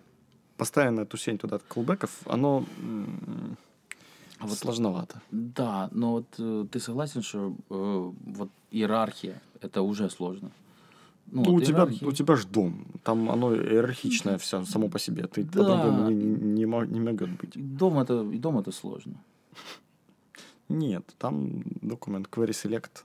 [0.58, 2.64] постоянная тусень туда колбеков, оно
[4.40, 5.20] А вот- сложновато.
[5.32, 10.52] Да, но вот э, ты согласен, что э, вот иерархия это уже сложно.
[11.32, 15.28] Ну, вот у, тебя, у тебя же дом, там оно иерархичное все само по себе,
[15.28, 15.60] ты Да.
[15.60, 17.52] по-другому не, не, не могет быть.
[17.56, 19.14] Дом это, дом это сложно.
[20.70, 23.04] Нет, там документ query select,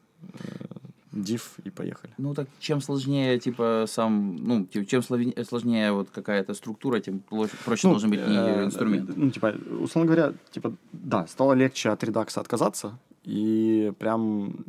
[1.12, 2.12] div и поехали.
[2.18, 7.88] Ну так чем сложнее, типа, сам, ну, чем сложнее вот какая-то структура, тем проще, проще
[7.88, 9.16] должен быть не э, инструмент.
[9.16, 14.64] Ну, типа, условно говоря, типа, да, стало легче от редакса отказаться, и прям,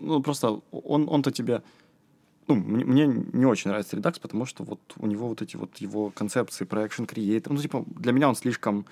[0.00, 1.62] ну, просто он, он-то тебе,
[2.48, 5.76] ну, мне, мне не очень нравится редакс, потому что вот у него вот эти вот
[5.78, 8.84] его концепции про Action Creator, ну, типа, для меня он слишком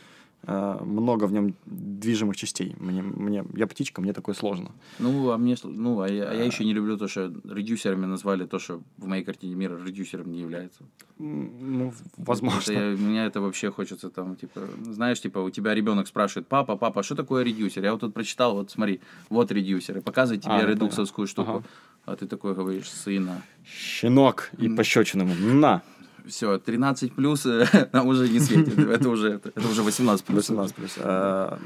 [0.47, 2.75] э, много в нем движимых частей.
[2.79, 4.73] Мне, мне, я птичка, мне такое сложно.
[4.99, 8.45] Ну, а мне, ну, а я, а я еще не люблю то, что редюсерами назвали
[8.47, 10.85] то, что в моей картине мира редюсером не является.
[11.19, 12.73] Ну, возможно.
[12.73, 17.03] я- меня это вообще хочется там, типа, знаешь, типа, у тебя ребенок спрашивает, папа, папа,
[17.03, 17.85] что такое редюсер?
[17.85, 19.01] Я вот тут прочитал, вот смотри,
[19.31, 21.51] вот редюсер, и показывает тебе А, редуксовскую штуку.
[21.51, 21.65] Ага.
[22.07, 23.43] А ты такой говоришь, сына.
[23.65, 25.35] Щенок и пощечиному.
[25.35, 25.83] На!
[26.27, 28.79] Все, 13 плюс э, нам уже не светит.
[28.79, 30.49] Это уже, это, это уже 18 плюс.
[30.49, 30.95] 18 плюс.
[30.99, 31.59] А,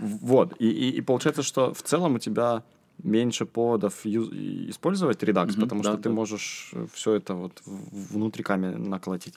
[0.00, 0.54] Вот.
[0.58, 2.62] И, и, и получается, что в целом у тебя
[3.02, 6.14] меньше поводов использовать Redux, Мгм, потому да, что ты да.
[6.14, 9.34] можешь можешь все это вот внутриками наколотить.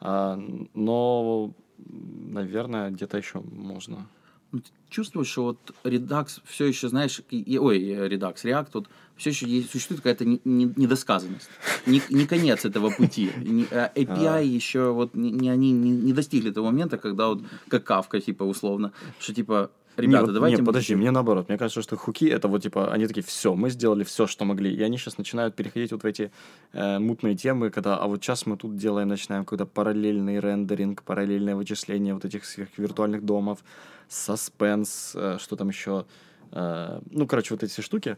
[0.00, 0.36] А,
[0.74, 4.06] но, наверное, где-то еще можно.
[4.54, 7.78] Ну, чувствуешь, что вот Redux все еще, знаешь, и- ой,
[8.08, 11.48] Redux, React, вот все еще есть, существует какая-то не- не- недосказанность.
[11.86, 13.30] Не, не конец этого пути.
[13.36, 17.42] Не- а API еще вот не, не- они не, не достигли того момента, когда вот
[17.68, 20.56] как кавка, типа, условно, что типа, ребята, не, давайте...
[20.56, 21.48] Не, мы подожди, мне наоборот.
[21.48, 24.74] Мне кажется, что хуки это вот типа, они такие, все, мы сделали все, что могли.
[24.74, 26.30] И они сейчас начинают переходить вот в эти
[26.72, 31.56] э, мутные темы, когда, а вот сейчас мы тут делаем, начинаем какой-то параллельный рендеринг, параллельное
[31.56, 33.58] вычисление вот этих всех виртуальных домов,
[34.08, 36.04] саспенс, э, что там еще.
[36.52, 38.16] э, ну, короче, вот эти штуки.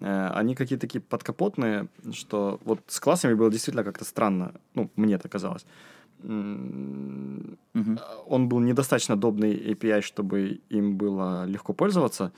[0.00, 4.52] э, они какие-то такие подкапотные, что вот с классами было действительно как-то странно.
[4.74, 5.66] Ну, мне так казалось.
[6.22, 7.98] Мгм.
[8.26, 12.32] он был недостаточно удобный API, чтобы им было легко пользоваться.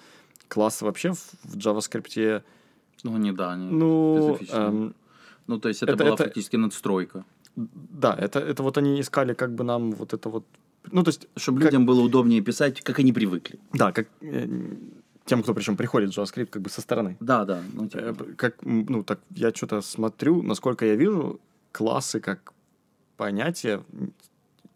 [0.48, 2.42] Класс вообще в в JavaScript,
[3.04, 4.94] Ну, не, да, не ну, эм,
[5.46, 7.24] ну, то есть это, это- была это- фактически надстройка.
[7.56, 10.44] да, это, это вот они искали как бы нам вот это вот,
[10.92, 13.58] ну, то есть, Чтобы как- людям было удобнее писать, как они привыкли.
[13.72, 14.48] да, как э,
[15.24, 17.16] тем, кто причем приходит в JavaScript как бы со стороны.
[17.20, 17.60] Да, да.
[17.74, 21.38] Ну, типа, Э, Как, ну, так я что-то смотрю, насколько я вижу,
[21.72, 22.52] классы как
[23.20, 24.12] понятие, м,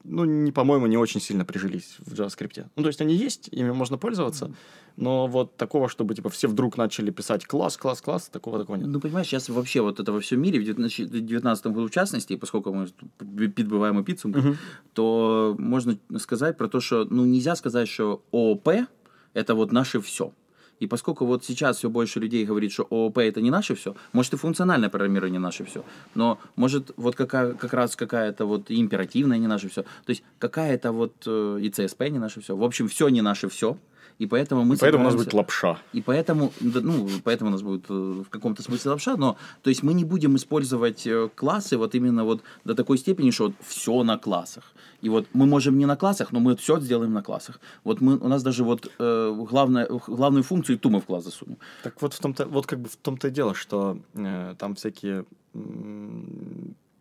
[0.04, 2.64] ну, не, по-моему, не очень сильно прижились в JavaScript.
[2.76, 4.50] Ну, то есть они есть, ими можно пользоваться,
[4.96, 8.86] но вот такого, чтобы, типа, все вдруг начали писать класс, класс, класс, такого такого нет.
[8.88, 12.72] Ну, понимаешь, сейчас вообще вот это во всем мире, в 2019 году в частности, поскольку
[12.74, 12.86] мы
[13.18, 14.56] подбиваем підсумки, Мгм.
[14.92, 18.68] то можно сказать про то, что, ну, нельзя сказать, что ООП–
[19.34, 20.32] это вот наше все.
[20.80, 24.34] И поскольку вот сейчас все больше людей говорит, что ООП это не наше все, может
[24.34, 29.46] и функциональное программирование наше все, но может вот какая, как раз какая-то вот императивная не
[29.46, 32.56] наше все, то есть какая-то вот э, и CSP не наше все.
[32.56, 33.76] В общем, все не наше все.
[34.18, 35.78] И поэтому мы Поэтому у нас будет лапша.
[35.92, 39.82] и поэтому, ну, поэтому у нас будет э, в каком-то смысле лапша, но, то есть
[39.82, 44.02] мы не будем использовать э, классы вот именно вот до такой степени, что вот все
[44.04, 44.72] на классах.
[45.02, 47.60] И вот мы можем не на классах, но мы все сделаем на классах.
[47.82, 51.58] Вот мы, у нас даже вот э, главное, главную функцию ту мы в класс засунем.
[51.82, 55.24] Так вот в том-то, вот как бы в том-то и дело, что э, там всякие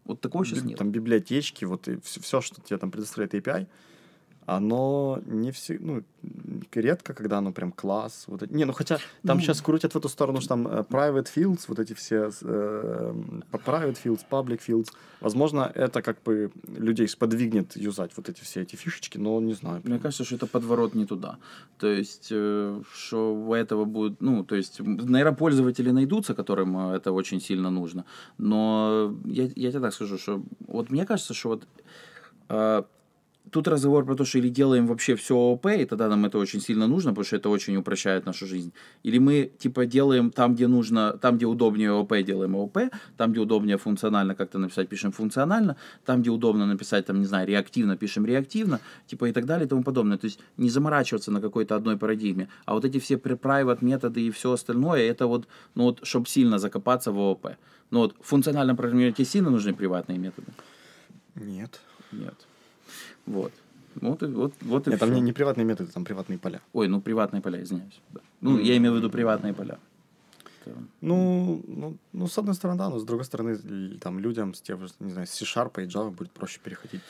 [0.06, 0.78] Вот такого сейчас нет.
[0.78, 3.68] там библиотечки, вот и все, что тебе там предоставляет API,
[4.46, 6.04] оно не все, ну,
[6.74, 8.26] редко, когда оно прям класс.
[8.28, 9.44] Вот, это- не, ну хотя там Ну.
[9.44, 13.14] сейчас крутят в эту сторону, что там э, private fields, вот эти все э,
[13.52, 14.88] private fields, public fields.
[15.22, 19.82] Возможно, это как бы людей сподвигнет юзать вот эти все эти фишечки, но не знаю.
[19.84, 21.38] Мне кажется, что это подворот не туда.
[21.78, 26.78] То есть, э, что у этого будет, ну, то есть, м, наверное, пользователи найдутся, которым
[26.78, 28.04] э, это очень сильно нужно.
[28.38, 31.68] Но я, я тебе так скажу, что вот мне кажется, что вот
[32.50, 32.84] э,
[33.52, 36.62] тут разговор про то, что или делаем вообще все ООП, и тогда нам это очень
[36.62, 38.74] сильно нужно, потому что это очень упрощает нашу жизнь.
[39.04, 42.78] Или мы, типа, делаем там, где нужно, там, где удобнее ООП, делаем ООП,
[43.18, 45.76] там, где удобнее функционально как-то написать, пишем функционально,
[46.06, 49.70] там, где удобно написать, там, не знаю, реактивно, пишем реактивно, типа, и так далее, и
[49.70, 50.18] тому подобное.
[50.18, 52.48] То есть не заморачиваться на какой-то одной парадигме.
[52.66, 56.60] А вот эти все private методы и все остальное, это вот, ну вот, чтобы сильно
[56.60, 57.48] закопаться в ООП.
[57.92, 58.16] Ну вот,
[58.76, 60.48] программировании тебе сильно нужны приватные методы?
[61.36, 61.80] Нет.
[62.12, 62.48] Нет.
[63.26, 63.52] Вот.
[64.02, 65.16] Вот и, вот, вот и Нет, там всё.
[65.16, 66.60] не, не приватные методы, там приватные поля.
[66.74, 68.02] Ой, ну приватные поля, извиняюсь.
[68.12, 68.22] Да.
[68.42, 69.78] Ну, я имею в виду приватные поля.
[70.66, 73.58] Это- Ну, ну, ну, с одной стороны, да, но с другой стороны,
[74.02, 77.02] там людям с тем, же, не знаю, с C-Sharp и Java будет проще переходить.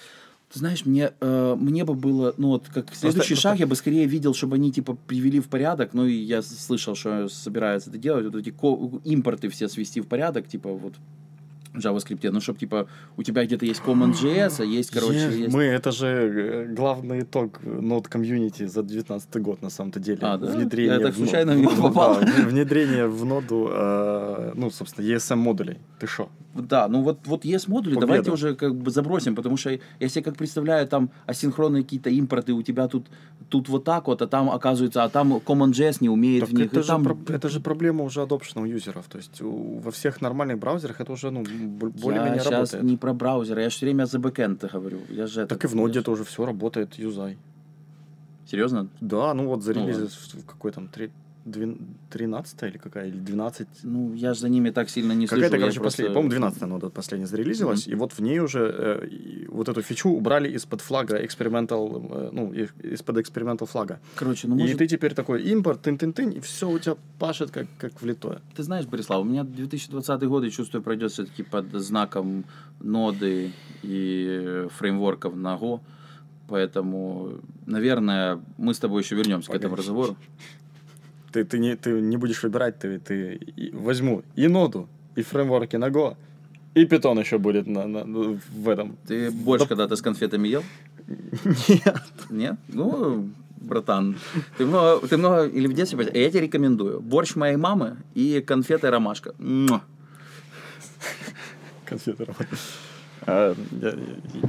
[0.52, 3.76] Ты знаешь, мне, э, мне бы было, ну вот, как следующий просто- шаг, я бы
[3.76, 7.98] скорее видел, чтобы они, типа, привели в порядок, ну, и я слышал, что собираются это
[7.98, 8.54] делать, вот эти
[9.08, 10.94] импорты все свести в порядок, типа, вот,
[11.76, 15.54] JavaScript, ну, чтобы, типа, у тебя где-то есть Common.js, а есть, короче, Е- есть...
[15.56, 20.20] Мы, это же э, главный итог нод комьюнити за 19 год, на самом-то деле.
[20.22, 20.48] А, да?
[20.52, 22.14] Внедрение Я так в случайно в да, попал.
[22.16, 25.78] в- внедрение в ноду, э, ну, собственно, ESM модулей.
[26.00, 26.30] Ты что?
[26.56, 28.08] Да, ну вот, вот есть модули, Победа.
[28.08, 32.54] давайте уже как бы забросим, потому что я себе как представляю, там асинхронные какие-то импорты,
[32.54, 33.08] у тебя тут,
[33.50, 36.66] тут вот так вот, а там оказывается, а там CommonJS не умеет Так в них.
[36.68, 37.04] это, же там...
[37.04, 39.06] про- это же проблема уже adoption юзеров.
[39.10, 42.84] То есть у- во всех нормальных браузерах это уже ну, б- я более-менее сейчас работает.
[42.84, 45.00] не про браузер, я все время за бэкэнд говорю.
[45.10, 47.38] Я же Так и в ноде тоже все работает, юзай.
[48.46, 48.88] Серьезно?
[49.02, 50.42] Да, ну вот Ну зарелизили ладно.
[50.42, 51.10] в какой там, двен-
[51.46, 53.68] 13 или какая, или 12.
[53.84, 55.28] Ну, я же за ними так сильно не.
[55.28, 59.08] Какая-то, короче, просто- последняя, по-моему, 12 нода последняя зарелизилась, и вот в ней уже э,
[59.08, 64.00] и вот эту фичу убрали из-под флага experimental, э, ну, и- из-под experimental флага.
[64.16, 67.68] Короче, ну, и может, ты теперь такой импорт, тын-тын-тын, и все у тебя пашет как,
[67.78, 68.42] как влитое.
[68.56, 72.46] ты знаешь, Борислав, у меня 2020 год, я чувствую, пройдет все-таки под знаком
[72.82, 73.52] ноды
[73.84, 75.80] и фреймворков на Go.
[76.48, 79.82] Поэтому, наверное, мы с тобой еще вернемся к этому Погоди.
[79.88, 80.18] разговору.
[81.34, 83.40] Ты, ты, не, ты не будешь выбирать, ты, ты
[83.74, 86.16] возьму и ноду, и фреймворки на Go,
[86.76, 88.98] и питон еще будет на, на, в этом.
[89.08, 90.64] Ты больше когда-то с конфетами ел?
[91.68, 92.04] Нет.
[92.30, 92.56] Нет?
[92.68, 94.16] Ну, братан,
[94.58, 97.02] ты много, ты много или в детстве, я тебе рекомендую.
[97.02, 99.34] Борщ моей мамы и конфеты ромашка.
[101.86, 102.58] Конфеты ромашка.
[103.26, 103.94] А, я,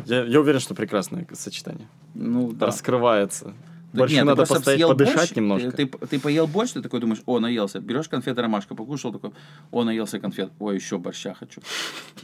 [0.07, 1.87] я, я уверен, что прекрасное сочетание.
[2.15, 2.67] Ну, да.
[2.67, 3.55] Раскрывается.
[3.99, 5.71] Борщу нет, надо постоять, подышать борщ, немножко.
[5.73, 7.81] Ты, ты, ты поел борщ, ты такой думаешь, о, наелся.
[7.81, 9.31] Берешь конфеты ромашка, покушал, такой,
[9.71, 10.51] о, наелся конфет.
[10.59, 11.61] Ой, еще борща хочу.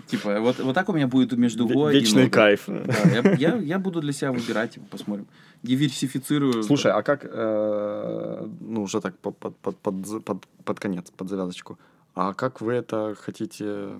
[0.06, 2.34] Типа, вот, вот так у меня будет между Ве- Го и Вечный Нодо.
[2.34, 2.64] кайф.
[2.66, 5.26] Да, я, я, я буду для себя выбирать, типа, посмотрим.
[5.62, 6.62] Диверсифицирую.
[6.62, 11.28] Слушай, а как, э, ну, уже так под, под, под, под, под, под конец, под
[11.28, 11.78] завязочку,
[12.14, 13.90] а как вы это хотите,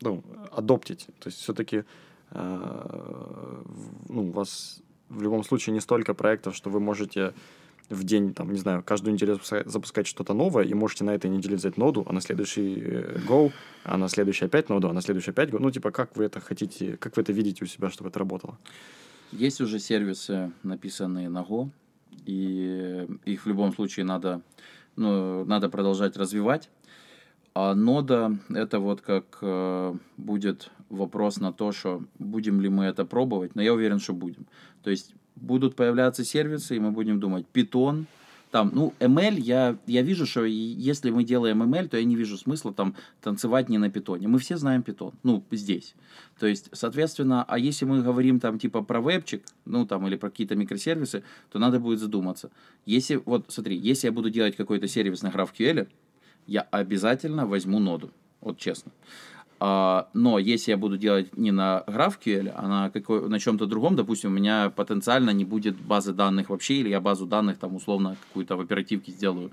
[0.00, 0.22] ну,
[0.52, 1.06] адоптить?
[1.20, 1.84] То есть все-таки,
[4.08, 7.34] ну, у вас в любом случае не столько проектов, что вы можете
[7.90, 11.28] в день, там, не знаю, каждую неделю запуска- запускать что-то новое, и можете на этой
[11.28, 13.52] неделе взять ноду, а на следующий э, Go,
[13.84, 15.58] а на следующий опять ноду, а на следующий опять Go.
[15.58, 18.58] Ну, типа, как вы это хотите, как вы это видите у себя, чтобы это работало?
[19.32, 21.70] Есть уже сервисы, написанные на Go,
[22.26, 24.40] и их в любом случае надо,
[24.96, 26.70] ну, надо продолжать развивать.
[27.54, 33.04] А нода— это вот как э, будет вопрос на то, что будем ли мы это
[33.04, 34.46] пробовать, но я уверен, что будем.
[34.82, 38.04] То есть будут появляться сервисы, и мы будем думать, Python,
[38.50, 42.36] там, ну, ML, я, я вижу, что если мы делаем ML, то я не вижу
[42.36, 44.26] смысла там танцевать не на питоне.
[44.26, 45.94] Мы все знаем питон, ну, здесь.
[46.38, 50.30] То есть, соответственно, а если мы говорим там типа про вебчик, ну, там, или про
[50.30, 51.22] какие-то микросервисы,
[51.52, 52.50] то надо будет задуматься.
[52.86, 55.86] Если, вот, смотри, если я буду делать какой-то сервис на GraphQL,
[56.48, 58.10] я обязательно возьму ноду,
[58.40, 58.90] вот честно.
[59.62, 63.94] А, но если я буду делать не на GraphQL, а на, какой, на чем-то другом,
[63.94, 68.16] допустим, у меня потенциально не будет базы данных вообще, или я базу данных там условно
[68.28, 69.50] какую-то в оперативке сделаю,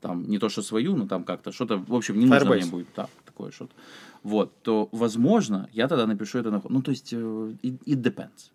[0.00, 2.62] там не то что свою, но там как-то что-то, в общем, не нужно Firebase.
[2.62, 3.74] мне будет, да, такое что-то.
[4.22, 6.62] Вот, то, возможно, я тогда напишу это на...
[6.68, 8.50] Ну, то есть, э, it, it depends.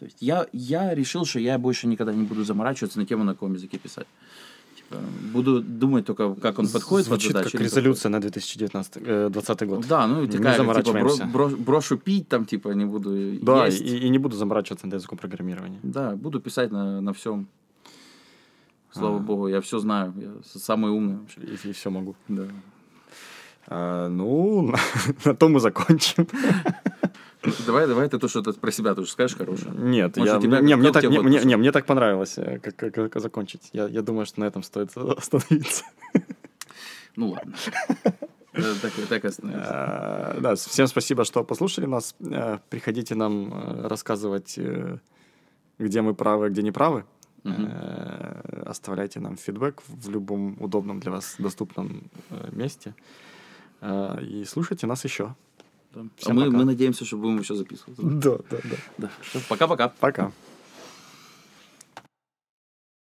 [0.00, 3.34] То есть, я, я решил, что я больше никогда не буду заморачиваться на тему, на
[3.34, 4.06] каком языке писать.
[4.90, 7.52] Типа, буду думать только, как он подходит под Звучит задачу.
[7.52, 9.86] как резолюция на 2019, э, 20 год.
[9.88, 10.98] да, ну, Не такая, как, типа,
[11.32, 13.80] бро- брошу пить, там, типа, не буду Да, есть.
[13.80, 15.78] и, и не буду заморачиваться над языком программирования.
[15.82, 17.46] Да, буду писать на, на всем.
[18.92, 19.20] Слава А.
[19.20, 20.12] богу, я все знаю.
[20.16, 20.30] Я
[20.60, 21.40] самый умный вообще.
[21.68, 22.16] И, все могу.
[22.28, 22.42] Да.
[23.68, 24.74] А, ну,
[25.24, 26.26] на том мы закончим.
[27.66, 29.72] Давай, давай ты то, что ты про себя тоже скажешь хорошее.
[29.74, 32.76] Нет, Может, я, тебя- не, мне, так, не, мне, не, мне так понравилось, э, как,
[32.76, 33.70] как, как закончить.
[33.72, 35.84] Я, я думаю, что на этом стоит остановиться.
[37.16, 37.54] Ну ладно.
[38.52, 39.68] Э, Так, так и остановимся.
[39.70, 42.14] А, Да, всем спасибо, что послушали нас.
[42.20, 44.98] Э, Приходите нам э, рассказывать, э,
[45.78, 47.04] где мы правы, где не правы.
[47.44, 52.94] Э, Оставляйте нам фидбэк в любом удобном для вас доступном э, месте.
[53.80, 55.34] Э, И слушайте нас еще.
[55.94, 56.02] Да.
[56.26, 56.56] А мы, пока.
[56.56, 57.96] мы надеемся, что будем еще записывать.
[57.98, 58.76] Да, да, да.
[58.98, 59.40] Да.
[59.48, 59.88] Пока-пока.
[60.00, 60.32] Пока.